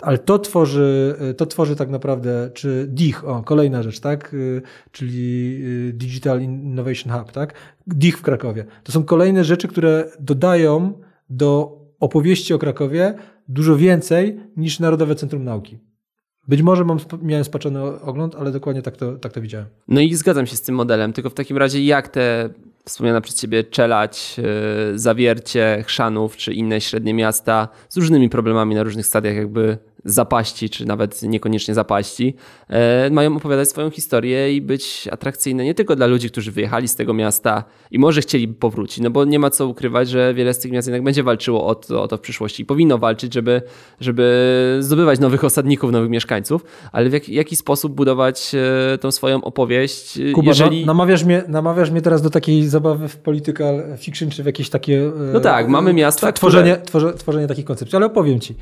[0.02, 4.34] Ale to tworzy, to tworzy tak naprawdę, czy DIH, o, kolejna rzecz, tak?
[4.34, 5.58] Y, czyli
[5.90, 7.54] y, Digital Innovation Hub, tak?
[7.88, 8.66] DIH w Krakowie.
[8.84, 10.94] To są kolejne rzeczy, które dodają
[11.30, 13.14] do opowieści o Krakowie
[13.48, 15.80] dużo więcej niż Narodowe Centrum Nauki.
[16.48, 19.68] Być może mam, miałem spaczony ogląd, ale dokładnie tak to, tak to widziałem.
[19.88, 22.50] No i zgadzam się z tym modelem, tylko w takim razie jak te
[22.86, 24.36] wspomniana przez ciebie Czelać,
[24.96, 30.86] Zawiercie, Chrzanów czy inne średnie miasta z różnymi problemami na różnych stadiach jakby zapaści, czy
[30.86, 32.36] nawet niekoniecznie zapaści,
[32.68, 36.96] e, mają opowiadać swoją historię i być atrakcyjne nie tylko dla ludzi, którzy wyjechali z
[36.96, 40.60] tego miasta i może chcieli powrócić, no bo nie ma co ukrywać, że wiele z
[40.60, 43.62] tych miast jednak będzie walczyło o to, o to w przyszłości i powinno walczyć, żeby,
[44.00, 48.52] żeby zdobywać nowych osadników, nowych mieszkańców, ale w jaki, jaki sposób budować
[48.94, 50.86] e, tą swoją opowieść, Kuba, jeżeli...
[50.86, 55.08] namawiasz, mnie, namawiasz mnie teraz do takiej zabawy w political fiction, czy w jakieś takie...
[55.08, 57.14] E, no tak, mamy miasta, tworzenie, które...
[57.14, 58.56] tworzenie takich koncepcji, ale opowiem Ci.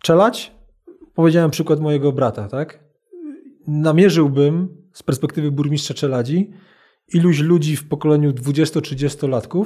[0.00, 0.52] Czelać
[1.14, 2.84] powiedziałem przykład mojego brata, tak?
[3.66, 6.50] Namierzyłbym z perspektywy burmistrza Czeladzi
[7.14, 9.64] iluś ludzi w pokoleniu 20-30-latków,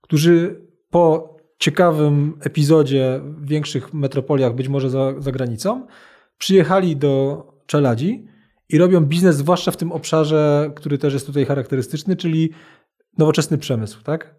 [0.00, 5.86] którzy po ciekawym epizodzie w większych metropoliach, być może za, za granicą,
[6.38, 8.26] przyjechali do Czeladzi
[8.68, 12.50] i robią biznes, zwłaszcza w tym obszarze, który też jest tutaj charakterystyczny, czyli
[13.18, 14.34] nowoczesny przemysł, tak?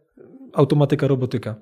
[0.54, 1.56] Automatyka, robotyka.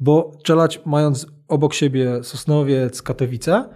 [0.00, 3.68] Bo Czelać, mając obok siebie Sosnowiec, Katowice,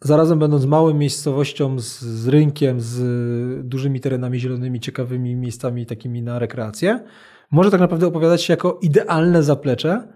[0.00, 6.38] zarazem będąc małą miejscowością z, z, rynkiem, z dużymi terenami zielonymi, ciekawymi miejscami takimi na
[6.38, 7.04] rekreację,
[7.50, 10.08] może tak naprawdę opowiadać się jako idealne zaplecze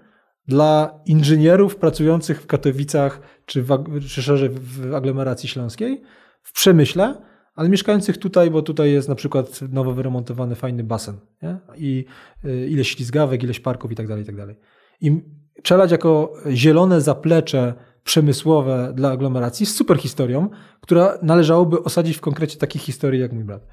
[0.48, 3.68] dla inżynierów pracujących w Katowicach czy, w,
[4.08, 6.02] czy szerzej w aglomeracji śląskiej,
[6.42, 7.22] w przemyśle,
[7.54, 11.58] ale mieszkających tutaj, bo tutaj jest na przykład nowo wyremontowany fajny basen nie?
[11.76, 12.04] i
[12.44, 14.56] y, ileś ślizgawek, ileś parków i tak dalej, i tak dalej.
[15.00, 15.20] I
[15.62, 17.74] czelać jako zielone zaplecze
[18.04, 20.48] przemysłowe dla aglomeracji z super historią,
[20.80, 23.66] która należałoby osadzić w konkrecie takich historii jak mój brat.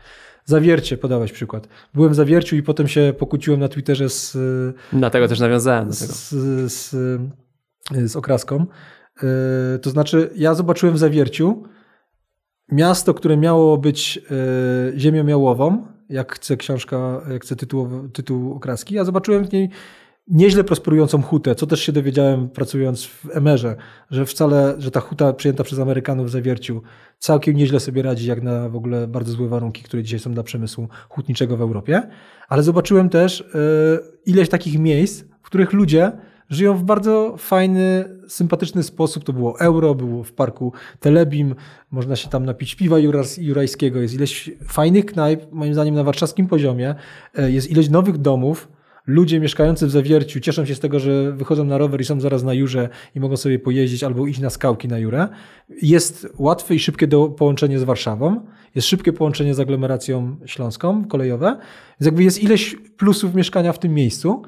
[0.45, 1.67] Zawiercie, podałeś przykład.
[1.93, 4.37] Byłem w Zawierciu i potem się pokłóciłem na Twitterze z...
[4.93, 5.93] Na tego też nawiązałem.
[5.93, 6.29] Z,
[6.71, 6.95] z,
[7.91, 8.65] z okraską.
[9.23, 11.63] E, to znaczy, ja zobaczyłem w Zawierciu
[12.71, 14.19] miasto, które miało być
[14.95, 19.69] e, ziemią miałową, jak chce książka, jak chce tytuł, tytuł okraski, ja zobaczyłem w niej
[20.29, 23.75] nieźle prosperującą hutę, co też się dowiedziałem pracując w Emerze,
[24.11, 26.81] że wcale, że ta huta przyjęta przez Amerykanów w Zawierciu
[27.19, 30.43] całkiem nieźle sobie radzi jak na w ogóle bardzo złe warunki, które dzisiaj są dla
[30.43, 32.09] przemysłu hutniczego w Europie.
[32.49, 33.53] Ale zobaczyłem też yy,
[34.25, 36.11] ileś takich miejsc, w których ludzie
[36.49, 39.23] żyją w bardzo fajny, sympatyczny sposób.
[39.23, 41.55] To było euro, było w parku Telebim,
[41.91, 42.97] można się tam napić piwa
[43.37, 44.01] jurajskiego.
[44.01, 46.95] Jest ileś fajnych knajp, moim zdaniem na warszawskim poziomie.
[47.37, 48.67] E, jest ileś nowych domów,
[49.09, 52.43] ludzie mieszkający w Zawierciu cieszą się z tego, że wychodzą na rower i są zaraz
[52.43, 55.27] na Jurze i mogą sobie pojeździć albo iść na skałki na Jurę.
[55.81, 58.41] Jest łatwe i szybkie do, połączenie z Warszawą,
[58.75, 61.57] jest szybkie połączenie z aglomeracją śląską, kolejowe.
[61.99, 64.41] Więc jakby jest ileś plusów mieszkania w tym miejscu,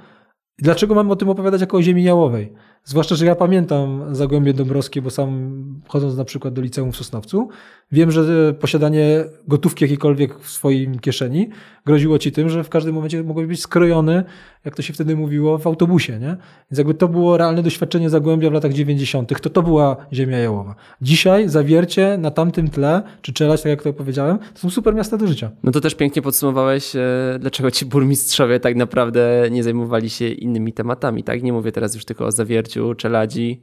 [0.60, 2.54] Dlaczego mamy o tym opowiadać jako o ziemi jałowej?
[2.84, 7.50] Zwłaszcza, że ja pamiętam Zagłębie Dąbrowskie, bo sam chodząc na przykład do liceum w Sosnowcu,
[7.92, 11.50] wiem, że posiadanie gotówki jakiejkolwiek w swoim kieszeni
[11.86, 14.24] groziło ci tym, że w każdym momencie mogłeś być skrojony,
[14.66, 16.20] jak to się wtedy mówiło, w autobusie.
[16.20, 16.38] Nie?
[16.72, 20.76] Więc jakby to było realne doświadczenie Zagłębia w latach 90., to to była ziemia jałowa.
[21.02, 25.18] Dzisiaj zawiercie na tamtym tle, czy czelać, tak jak to powiedziałem, to są super miasta
[25.18, 25.52] do życia.
[25.64, 27.00] No to też pięknie podsumowałeś, e,
[27.40, 31.24] dlaczego ci burmistrzowie tak naprawdę nie zajmowali się innymi tematami.
[31.24, 31.44] Tak?
[31.44, 33.62] Nie mówię teraz już tylko o zawierciu, czeladzi,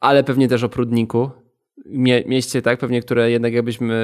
[0.00, 1.30] ale pewnie też o prudniku
[1.88, 3.94] mie mieście, tak, pewnie, które jednak jakbyśmy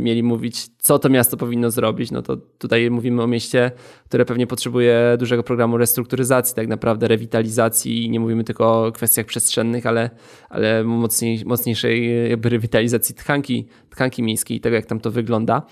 [0.00, 3.70] mieli mówić, co to miasto powinno zrobić, no to tutaj mówimy o mieście,
[4.04, 8.10] które pewnie potrzebuje dużego programu restrukturyzacji, tak naprawdę rewitalizacji.
[8.10, 10.10] Nie mówimy tylko o kwestiach przestrzennych, ale,
[10.48, 15.62] ale mocniej, mocniejszej jakby rewitalizacji tkanki, tkanki miejskiej i tego, jak tam to wygląda.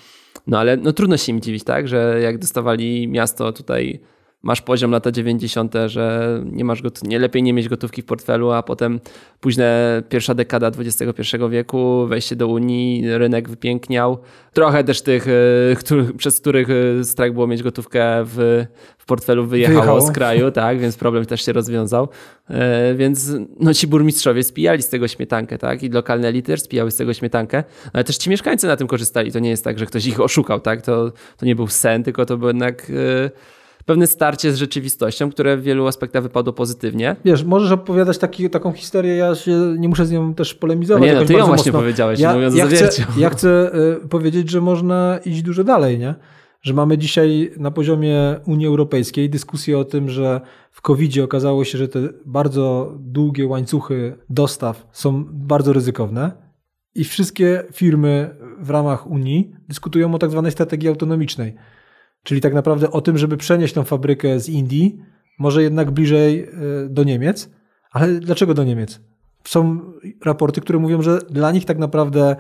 [0.47, 4.01] No ale no, trudno się im dziwić, tak, że jak dostawali miasto tutaj
[4.43, 8.51] masz poziom lata 90., że nie masz got- nie lepiej nie mieć gotówki w portfelu,
[8.51, 9.01] a potem
[9.41, 14.19] późne pierwsza dekada XXI wieku, wejście do Unii, rynek wypiękniał.
[14.53, 18.67] Trochę też tych, e, który, przez których e, strajk było mieć gotówkę w,
[18.99, 22.09] w portfelu wyjechało, wyjechało, z kraju, tak, więc problem też się rozwiązał.
[22.51, 26.97] E, więc no, ci burmistrzowie spijali z tego śmietankę, tak, i lokalne elity spijały z
[26.97, 29.33] tego śmietankę, no, ale też ci mieszkańcy na tym korzystali.
[29.33, 32.27] To nie jest tak, że ktoś ich oszukał, tak, to, to nie był sen, tylko
[32.27, 32.93] to był jednak
[33.91, 37.17] pewne starcie z rzeczywistością, które w wielu aspektach wypadło pozytywnie.
[37.25, 41.01] Wiesz, możesz opowiadać taki, taką historię, ja się nie muszę z nią też polemizować.
[41.01, 41.81] No nie, no ty ją właśnie mocno.
[41.81, 43.71] powiedziałeś, ja, mówiąc ja chcę, ja chcę
[44.05, 46.15] y, powiedzieć, że można iść dużo dalej, nie?
[46.63, 51.79] Że mamy dzisiaj na poziomie Unii Europejskiej dyskusję o tym, że w covid okazało się,
[51.79, 56.33] że te bardzo długie łańcuchy dostaw są bardzo ryzykowne
[56.95, 61.55] i wszystkie firmy w ramach Unii dyskutują o tak zwanej strategii autonomicznej
[62.23, 64.99] Czyli tak naprawdę o tym, żeby przenieść tą fabrykę z Indii,
[65.39, 66.49] może jednak bliżej e,
[66.89, 67.51] do Niemiec.
[67.93, 69.01] Ale dlaczego do Niemiec?
[69.45, 69.81] Są
[70.25, 72.37] raporty, które mówią, że dla nich tak naprawdę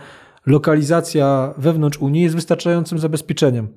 [0.46, 3.68] lokalizacja wewnątrz Unii jest wystarczającym zabezpieczeniem.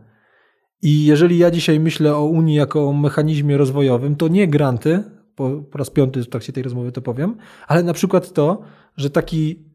[0.81, 5.03] I jeżeli ja dzisiaj myślę o Unii jako o mechanizmie rozwojowym, to nie granty,
[5.35, 7.35] po, po raz piąty w trakcie tej rozmowy to powiem,
[7.67, 8.61] ale na przykład to,
[8.97, 9.72] że taki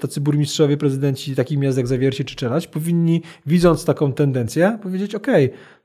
[0.00, 5.26] tacy burmistrzowie, prezydenci takich miast jak Zawiercie czy Czelać powinni, widząc taką tendencję, powiedzieć: OK,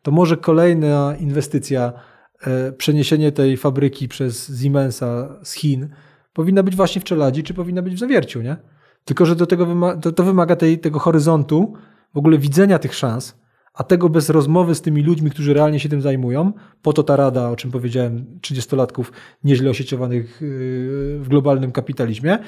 [0.01, 1.93] to może kolejna inwestycja,
[2.41, 5.89] e, przeniesienie tej fabryki przez Siemensa z Chin
[6.33, 8.57] powinna być właśnie w Czeladzi, czy powinna być w Zawierciu, nie?
[9.05, 11.73] Tylko, że do tego wymaga, to, to wymaga tej, tego horyzontu,
[12.13, 13.42] w ogóle widzenia tych szans,
[13.73, 17.15] a tego bez rozmowy z tymi ludźmi, którzy realnie się tym zajmują, po to ta
[17.15, 19.05] rada, o czym powiedziałem, 30-latków
[19.43, 20.47] nieźle osieciowanych yy,
[21.19, 22.39] w globalnym kapitalizmie,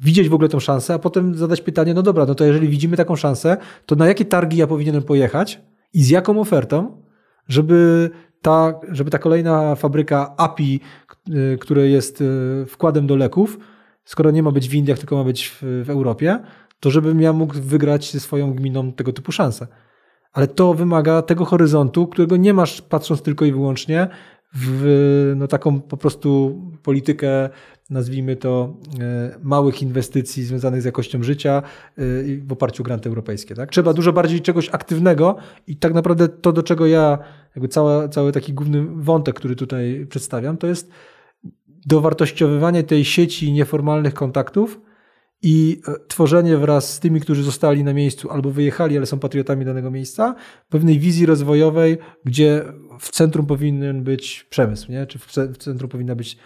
[0.00, 2.96] widzieć w ogóle tą szansę, a potem zadać pytanie, no dobra, no to jeżeli widzimy
[2.96, 3.56] taką szansę,
[3.86, 5.60] to na jakie targi ja powinienem pojechać
[5.94, 7.02] i z jaką ofertą,
[7.48, 8.10] żeby
[8.42, 10.80] ta, żeby ta kolejna fabryka API,
[11.28, 13.58] yy, które jest yy, wkładem do leków,
[14.04, 16.38] skoro nie ma być w Indiach, tylko ma być w, w Europie,
[16.80, 19.66] to żebym ja mógł wygrać swoją gminą tego typu szansę
[20.32, 24.08] ale to wymaga tego horyzontu, którego nie masz patrząc tylko i wyłącznie
[24.54, 27.48] w no, taką po prostu politykę,
[27.90, 31.62] nazwijmy to, e, małych inwestycji związanych z jakością życia
[31.96, 32.02] e,
[32.46, 33.54] w oparciu o granty europejskie.
[33.54, 33.70] Tak?
[33.70, 37.18] Trzeba dużo bardziej czegoś aktywnego i tak naprawdę to, do czego ja,
[37.56, 40.90] jakby cała, cały taki główny wątek, który tutaj przedstawiam, to jest
[41.86, 44.80] dowartościowywanie tej sieci nieformalnych kontaktów,
[45.42, 49.64] i e, tworzenie wraz z tymi, którzy zostali na miejscu albo wyjechali, ale są patriotami
[49.64, 50.34] danego miejsca,
[50.68, 52.64] pewnej wizji rozwojowej, gdzie
[53.00, 55.06] w centrum powinien być przemysł, nie?
[55.06, 56.38] czy w centrum powinna być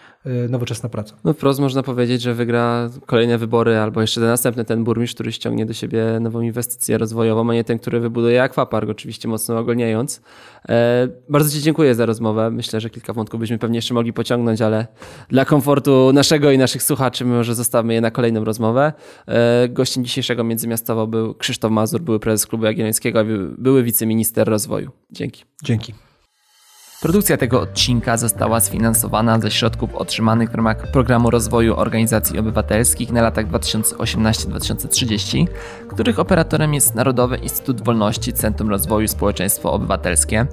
[0.49, 1.17] nowoczesna praca.
[1.25, 5.67] No wprost można powiedzieć, że wygra kolejne wybory albo jeszcze następny ten burmistrz, który ściągnie
[5.67, 10.23] do siebie nową inwestycję rozwojową, a nie ten, który wybuduje akwapark, oczywiście mocno ogólniając.
[10.69, 12.51] E, bardzo Ci dziękuję za rozmowę.
[12.51, 14.87] Myślę, że kilka wątków byśmy pewnie jeszcze mogli pociągnąć, ale
[15.29, 18.93] dla komfortu naszego i naszych słuchaczy może zostawmy je na kolejną rozmowę.
[19.27, 23.21] E, gościem dzisiejszego Międzymiastowo był Krzysztof Mazur, były prezes Klubu Jagiellońskiego,
[23.59, 24.91] były wiceminister rozwoju.
[25.11, 25.45] Dzięki.
[25.65, 25.95] Dzięki.
[27.05, 33.23] Produkcja tego odcinka została sfinansowana ze środków otrzymanych w ramach Programu Rozwoju Organizacji Obywatelskich na
[33.23, 35.47] latach 2018-2030,
[35.89, 40.47] których operatorem jest Narodowy Instytut Wolności Centrum Rozwoju Społeczeństwo Obywatelskie.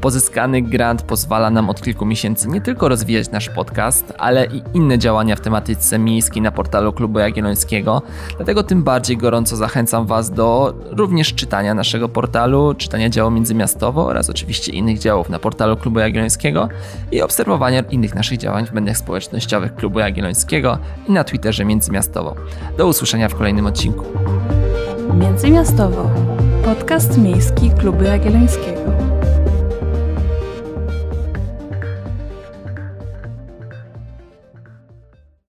[0.00, 4.98] Pozyskany grant pozwala nam od kilku miesięcy nie tylko rozwijać nasz podcast, ale i inne
[4.98, 8.02] działania w tematyce miejskiej na portalu Klubu Jagiellońskiego.
[8.36, 14.30] Dlatego tym bardziej gorąco zachęcam Was do również czytania naszego portalu, czytania działu międzymiastowo oraz
[14.30, 16.68] oczywiście innych działów na portalu Klubu Jagiellońskiego
[17.12, 20.78] i obserwowania innych naszych działań w mediach społecznościowych Klubu Jagiellońskiego
[21.08, 22.34] i na Twitterze Międzymiastowo.
[22.76, 24.04] Do usłyszenia w kolejnym odcinku.
[25.14, 26.10] Międzymiastowo.
[26.64, 29.17] Podcast miejski Klubu Jagiellońskiego.